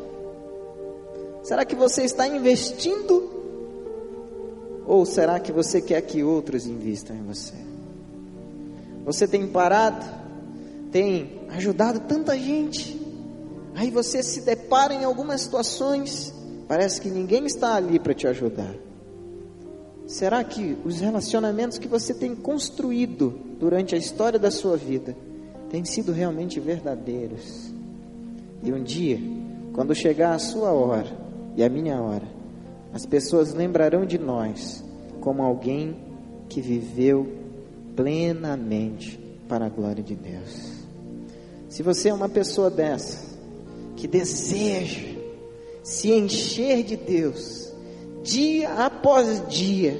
Será 1.43 1.63
que 1.63 1.75
você 1.75 2.03
está 2.03 2.27
investindo? 2.27 3.29
Ou 4.87 5.05
será 5.05 5.39
que 5.39 5.51
você 5.51 5.81
quer 5.81 6.01
que 6.01 6.23
outros 6.23 6.65
investam 6.65 7.15
em 7.15 7.23
você? 7.23 7.53
Você 9.03 9.27
tem 9.27 9.47
parado 9.47 10.24
tem 10.95 11.41
ajudado 11.49 11.99
tanta 12.07 12.39
gente. 12.39 12.97
Aí 13.75 13.91
você 13.91 14.23
se 14.23 14.45
depara 14.45 14.93
em 14.93 15.03
algumas 15.03 15.41
situações, 15.41 16.33
parece 16.69 17.01
que 17.01 17.09
ninguém 17.09 17.45
está 17.45 17.75
ali 17.75 17.99
para 17.99 18.13
te 18.13 18.25
ajudar. 18.25 18.73
Será 20.07 20.41
que 20.41 20.77
os 20.85 21.01
relacionamentos 21.01 21.77
que 21.77 21.89
você 21.89 22.13
tem 22.13 22.33
construído 22.33 23.37
durante 23.59 23.93
a 23.93 23.97
história 23.97 24.39
da 24.39 24.49
sua 24.49 24.77
vida 24.77 25.13
têm 25.69 25.83
sido 25.83 26.13
realmente 26.13 26.61
verdadeiros? 26.61 27.73
E 28.63 28.71
um 28.71 28.81
dia, 28.81 29.19
quando 29.73 29.93
chegar 29.93 30.33
a 30.33 30.39
sua 30.39 30.71
hora 30.71 31.11
e 31.57 31.63
a 31.65 31.67
minha 31.67 32.01
hora, 32.01 32.27
as 32.93 33.05
pessoas 33.05 33.53
lembrarão 33.53 34.05
de 34.05 34.17
nós 34.17 34.81
como 35.19 35.43
alguém 35.43 35.93
que 36.47 36.61
viveu 36.61 37.27
plenamente 37.97 39.19
para 39.49 39.65
a 39.65 39.69
glória 39.69 40.01
de 40.01 40.15
Deus. 40.15 40.84
Se 41.69 41.83
você 41.83 42.09
é 42.09 42.13
uma 42.13 42.29
pessoa 42.29 42.69
dessa, 42.69 43.19
que 43.95 44.07
deseja 44.07 45.15
se 45.83 46.11
encher 46.11 46.83
de 46.83 46.95
Deus, 46.95 47.71
dia 48.23 48.69
após 48.73 49.47
dia, 49.47 49.99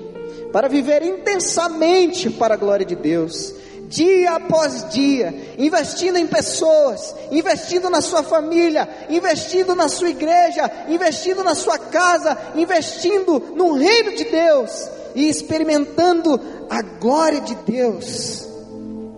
para 0.51 0.67
viver 0.67 1.03
intensamente 1.03 2.29
para 2.29 2.55
a 2.55 2.57
glória 2.57 2.85
de 2.85 2.95
Deus, 2.95 3.53
dia 3.87 4.31
após 4.31 4.89
dia, 4.89 5.33
investindo 5.57 6.17
em 6.17 6.25
pessoas, 6.25 7.15
investindo 7.31 7.89
na 7.89 8.01
sua 8.01 8.23
família, 8.23 8.87
investindo 9.09 9.75
na 9.75 9.87
sua 9.87 10.09
igreja, 10.09 10.71
investindo 10.87 11.43
na 11.43 11.55
sua 11.55 11.77
casa, 11.77 12.37
investindo 12.55 13.39
no 13.55 13.73
reino 13.73 14.15
de 14.15 14.25
Deus 14.25 14.89
e 15.13 15.29
experimentando 15.29 16.39
a 16.69 16.81
glória 16.81 17.41
de 17.41 17.55
Deus 17.55 18.54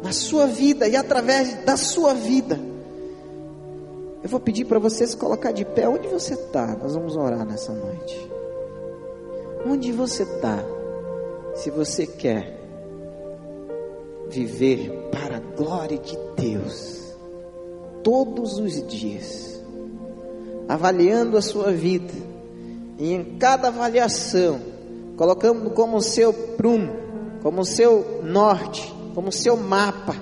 na 0.08 0.14
sua 0.14 0.48
vida 0.48 0.88
e 0.88 0.96
através 0.96 1.66
da 1.66 1.76
sua 1.76 2.14
vida. 2.14 2.58
Eu 4.24 4.30
vou 4.30 4.40
pedir 4.40 4.64
para 4.64 4.80
você 4.80 5.06
se 5.06 5.18
colocar 5.18 5.52
de 5.52 5.66
pé. 5.66 5.86
Onde 5.86 6.08
você 6.08 6.34
está? 6.34 6.66
Nós 6.82 6.96
vamos 6.96 7.18
orar 7.18 7.46
nessa 7.46 7.74
noite. 7.74 8.32
Onde 9.66 9.92
você 9.92 10.24
está? 10.24 10.64
Se 11.56 11.70
você 11.70 12.08
quer 12.08 12.58
viver 14.30 15.10
para 15.12 15.38
a 15.38 15.40
glória 15.42 15.98
de 15.98 16.18
Deus, 16.38 17.14
todos 18.02 18.60
os 18.60 18.88
dias, 18.88 19.62
avaliando 20.70 21.36
a 21.36 21.42
sua 21.42 21.74
vida, 21.74 22.14
e 22.98 23.12
em 23.12 23.38
cada 23.38 23.68
avaliação, 23.68 24.62
colocando 25.18 25.70
como 25.72 26.02
seu 26.02 26.32
prumo, 26.32 26.94
como 27.44 27.66
seu 27.66 28.22
norte, 28.24 28.96
como 29.18 29.32
seu 29.32 29.58
mapa, 29.58 30.16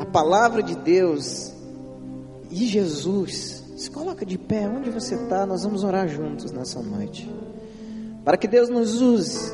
a 0.00 0.04
palavra 0.04 0.60
de 0.60 0.74
Deus 0.74 1.52
e 2.50 2.66
Jesus. 2.66 3.62
Se 3.76 3.88
coloca 3.88 4.26
de 4.26 4.36
pé, 4.36 4.66
onde 4.66 4.90
você 4.90 5.14
está, 5.14 5.46
nós 5.46 5.62
vamos 5.62 5.84
orar 5.84 6.08
juntos 6.08 6.50
nessa 6.50 6.82
noite. 6.82 7.32
Para 8.24 8.36
que 8.36 8.48
Deus 8.48 8.68
nos 8.68 9.00
use 9.00 9.52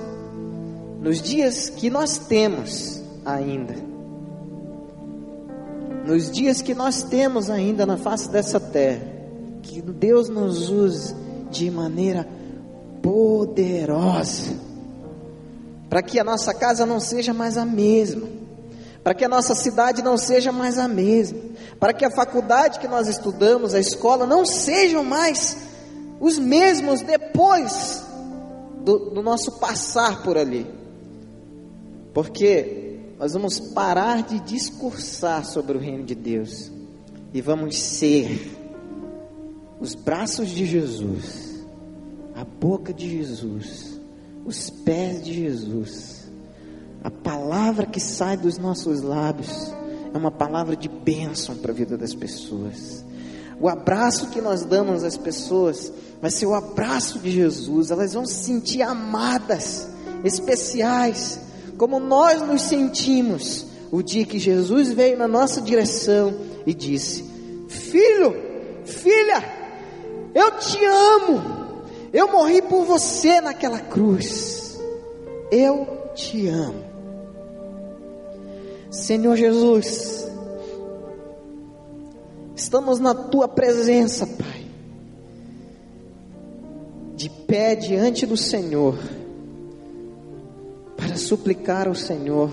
nos 1.03 1.21
dias 1.21 1.69
que 1.69 1.91
nós 1.91 2.17
temos 2.17 3.03
ainda. 3.23 3.75
Nos 6.07 6.31
dias 6.31 6.63
que 6.63 6.75
nós 6.75 7.03
temos 7.03 7.51
ainda 7.51 7.85
na 7.85 7.99
face 7.99 8.31
dessa 8.31 8.59
terra, 8.59 9.07
que 9.61 9.83
Deus 9.83 10.31
nos 10.31 10.71
use 10.71 11.15
de 11.51 11.71
maneira 11.71 12.27
poderosa 13.03 14.74
para 15.95 16.03
que 16.03 16.19
a 16.19 16.25
nossa 16.25 16.53
casa 16.53 16.85
não 16.85 16.99
seja 16.99 17.33
mais 17.33 17.57
a 17.57 17.65
mesma, 17.65 18.27
para 19.05 19.15
que 19.15 19.25
a 19.25 19.29
nossa 19.29 19.55
cidade 19.55 20.03
não 20.03 20.19
seja 20.19 20.51
mais 20.51 20.77
a 20.77 20.89
mesma, 20.89 21.39
para 21.79 21.93
que 21.93 22.05
a 22.05 22.11
faculdade 22.11 22.81
que 22.81 22.89
nós 22.89 23.07
estudamos, 23.07 23.77
a 23.77 23.79
escola, 23.79 24.27
não 24.27 24.45
sejam 24.45 25.05
mais 25.05 25.57
os 26.19 26.37
mesmos 26.37 27.01
depois 27.01 28.05
do, 28.81 29.11
do 29.11 29.23
nosso 29.23 29.53
passar 29.61 30.25
por 30.25 30.37
ali, 30.37 30.67
porque 32.13 32.99
nós 33.17 33.33
vamos 33.33 33.61
parar 33.61 34.25
de 34.25 34.41
discursar 34.41 35.45
sobre 35.45 35.79
o 35.79 35.81
reino 35.81 36.03
de 36.03 36.17
Deus 36.17 36.73
e 37.33 37.41
vamos 37.41 37.79
ser 37.79 38.51
os 39.79 39.95
braços 39.95 40.49
de 40.49 40.67
Jesus, 40.67 41.65
a 42.35 42.45
boca 42.45 42.93
de 42.93 43.09
Jesus 43.09 43.94
os 44.45 44.71
pés 44.71 45.23
de 45.25 45.33
Jesus. 45.33 46.25
A 47.03 47.11
palavra 47.11 47.87
que 47.87 48.01
sai 48.01 48.37
dos 48.37 48.59
nossos 48.59 49.03
lábios 49.03 49.73
é 50.13 50.17
uma 50.17 50.31
palavra 50.31 50.77
de 50.77 50.89
bênção 50.89 51.57
para 51.57 51.73
a 51.73 51.75
vida 51.75 51.97
das 51.97 52.15
pessoas. 52.15 53.05
O 53.61 53.69
abraço 53.69 54.29
que 54.29 54.41
nós 54.41 54.65
damos 54.65 55.05
às 55.05 55.17
pessoas 55.17 55.93
vai 56.21 56.31
ser 56.31 56.47
o 56.47 56.55
abraço 56.55 57.19
de 57.19 57.31
Jesus. 57.31 57.91
Elas 57.91 58.15
vão 58.15 58.27
se 58.27 58.45
sentir 58.45 58.83
amadas, 58.83 59.89
especiais, 60.25 61.41
como 61.77 62.01
nós 62.01 62.43
nos 62.43 62.63
sentimos 62.63 63.67
o 63.91 64.03
dia 64.03 64.25
que 64.25 64.39
Jesus 64.39 64.93
veio 64.93 65.19
na 65.19 65.29
nossa 65.29 65.61
direção 65.61 66.35
e 66.67 66.75
disse: 66.75 67.25
Filho, 67.69 68.35
filha, 68.85 69.45
eu 70.35 70.51
te 70.59 70.85
amo. 70.85 71.54
Eu 72.15 72.31
morri 72.31 72.63
por 72.63 72.85
você 72.85 73.41
naquela 73.41 73.81
cruz. 73.81 74.81
Eu 75.51 76.13
te 76.15 76.47
amo. 76.47 76.85
Senhor 78.89 79.37
Jesus, 79.37 80.25
estamos 82.55 83.01
na 83.01 83.13
tua 83.13 83.49
presença, 83.49 84.25
Pai, 84.25 84.65
de 87.17 87.29
pé 87.29 87.75
diante 87.75 88.25
do 88.25 88.37
Senhor, 88.37 88.97
para 90.97 91.17
suplicar 91.17 91.89
ao 91.89 91.97
Senhor 91.97 92.51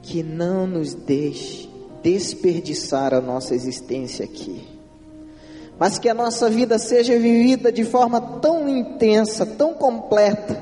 que 0.00 0.22
não 0.22 0.66
nos 0.66 0.94
deixe 0.94 1.68
desperdiçar 2.02 3.12
a 3.12 3.20
nossa 3.20 3.54
existência 3.54 4.24
aqui, 4.24 4.66
mas 5.78 5.98
que 5.98 6.08
a 6.08 6.14
nossa 6.14 6.48
vida 6.48 6.78
seja 6.78 7.18
vivida 7.18 7.72
de 7.72 7.84
forma 7.84 8.20
tão 8.40 8.68
intensa, 8.68 9.44
tão 9.44 9.74
completa, 9.74 10.60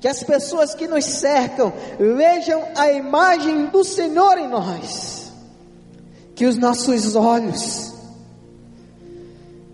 que 0.00 0.08
as 0.08 0.22
pessoas 0.22 0.74
que 0.74 0.86
nos 0.86 1.04
cercam 1.04 1.72
vejam 1.98 2.62
a 2.76 2.92
imagem 2.92 3.66
do 3.66 3.82
Senhor 3.82 4.38
em 4.38 4.48
nós, 4.48 5.32
que 6.34 6.46
os 6.46 6.56
nossos 6.56 7.16
olhos, 7.16 7.94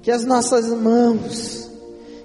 que 0.03 0.11
as 0.11 0.25
nossas 0.25 0.67
mãos, 0.69 1.69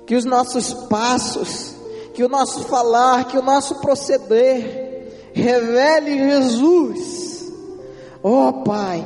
que 0.06 0.16
os 0.16 0.24
nossos 0.24 0.74
passos, 0.88 1.76
que 2.14 2.24
o 2.24 2.30
nosso 2.30 2.62
falar, 2.66 3.26
que 3.26 3.38
o 3.38 3.42
nosso 3.42 3.82
proceder 3.82 4.86
revele 5.34 6.18
Jesus. 6.18 7.52
Oh 8.24 8.64
Pai, 8.64 9.06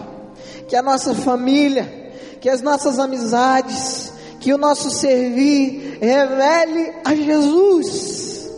que 0.67 0.75
a 0.75 0.81
nossa 0.81 1.15
família, 1.15 1.98
que 2.39 2.49
as 2.49 2.61
nossas 2.61 2.99
amizades, 2.99 4.13
que 4.39 4.53
o 4.53 4.57
nosso 4.57 4.89
servir 4.89 5.97
revele 6.01 6.93
a 7.03 7.13
Jesus. 7.13 8.49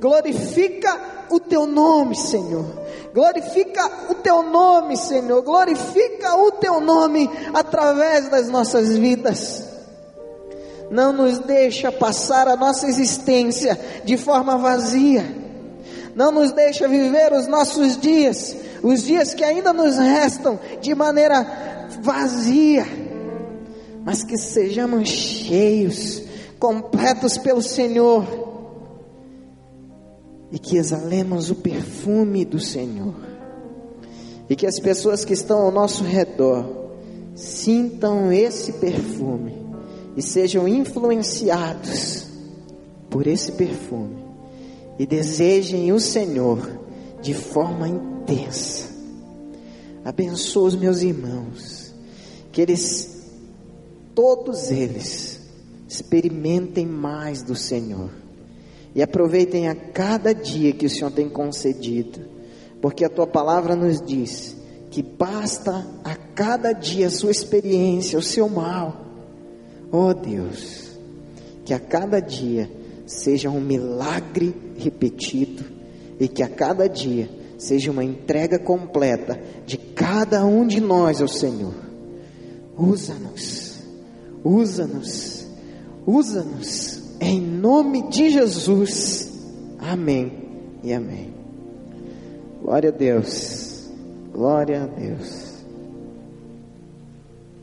Glorifica 0.00 1.26
o 1.30 1.38
teu 1.38 1.66
nome, 1.66 2.16
Senhor. 2.16 2.80
Glorifica 3.12 3.90
o 4.08 4.14
teu 4.14 4.42
nome, 4.42 4.96
Senhor. 4.96 5.42
Glorifica 5.42 6.36
o 6.36 6.52
teu 6.52 6.80
nome 6.80 7.28
através 7.52 8.28
das 8.28 8.48
nossas 8.48 8.96
vidas. 8.96 9.64
Não 10.90 11.12
nos 11.12 11.38
deixa 11.40 11.92
passar 11.92 12.48
a 12.48 12.56
nossa 12.56 12.86
existência 12.86 13.78
de 14.04 14.16
forma 14.16 14.56
vazia. 14.56 15.39
Não 16.14 16.32
nos 16.32 16.52
deixa 16.52 16.88
viver 16.88 17.32
os 17.32 17.46
nossos 17.46 17.96
dias, 17.96 18.56
os 18.82 19.04
dias 19.04 19.34
que 19.34 19.44
ainda 19.44 19.72
nos 19.72 19.96
restam, 19.96 20.58
de 20.80 20.94
maneira 20.94 21.88
vazia. 22.02 22.86
Mas 24.04 24.24
que 24.24 24.36
sejamos 24.36 25.08
cheios, 25.08 26.22
completos 26.58 27.38
pelo 27.38 27.62
Senhor. 27.62 28.26
E 30.50 30.58
que 30.58 30.76
exalemos 30.76 31.50
o 31.50 31.54
perfume 31.54 32.44
do 32.44 32.58
Senhor. 32.58 33.14
E 34.48 34.56
que 34.56 34.66
as 34.66 34.80
pessoas 34.80 35.24
que 35.24 35.32
estão 35.32 35.60
ao 35.60 35.70
nosso 35.70 36.02
redor 36.02 36.80
sintam 37.36 38.32
esse 38.32 38.72
perfume 38.74 39.54
e 40.16 40.22
sejam 40.22 40.66
influenciados 40.66 42.26
por 43.08 43.28
esse 43.28 43.52
perfume 43.52 44.19
e 45.00 45.06
desejem 45.06 45.90
o 45.92 45.98
Senhor 45.98 46.78
de 47.22 47.32
forma 47.32 47.88
intensa. 47.88 48.86
Abençoa 50.04 50.68
os 50.68 50.76
meus 50.76 51.00
irmãos, 51.00 51.94
que 52.52 52.60
eles, 52.60 53.24
todos 54.14 54.70
eles, 54.70 55.40
experimentem 55.88 56.84
mais 56.84 57.42
do 57.42 57.56
Senhor 57.56 58.10
e 58.94 59.02
aproveitem 59.02 59.68
a 59.68 59.74
cada 59.74 60.34
dia 60.34 60.70
que 60.74 60.84
o 60.84 60.90
Senhor 60.90 61.10
tem 61.10 61.30
concedido, 61.30 62.20
porque 62.82 63.02
a 63.02 63.08
tua 63.08 63.26
palavra 63.26 63.74
nos 63.74 64.02
diz 64.02 64.54
que 64.90 65.02
basta 65.02 65.82
a 66.04 66.14
cada 66.14 66.74
dia 66.74 67.06
a 67.06 67.10
sua 67.10 67.30
experiência, 67.30 68.18
o 68.18 68.22
seu 68.22 68.50
mal 68.50 69.06
Oh 69.90 70.12
Deus, 70.12 70.90
que 71.64 71.72
a 71.72 71.80
cada 71.80 72.20
dia 72.20 72.70
seja 73.10 73.50
um 73.50 73.60
milagre 73.60 74.54
repetido 74.78 75.64
e 76.18 76.28
que 76.28 76.44
a 76.44 76.48
cada 76.48 76.88
dia 76.88 77.28
seja 77.58 77.90
uma 77.90 78.04
entrega 78.04 78.56
completa 78.56 79.40
de 79.66 79.76
cada 79.76 80.46
um 80.46 80.64
de 80.64 80.80
nós 80.80 81.20
ao 81.20 81.26
Senhor. 81.26 81.74
Usa-nos, 82.78 83.82
usa-nos, 84.44 85.46
usa-nos, 86.06 87.02
em 87.20 87.40
nome 87.40 88.08
de 88.08 88.30
Jesus. 88.30 89.28
Amém 89.78 90.32
e 90.84 90.92
amém. 90.92 91.34
Glória 92.62 92.90
a 92.90 92.92
Deus, 92.92 93.90
glória 94.32 94.84
a 94.84 94.86
Deus. 94.86 95.49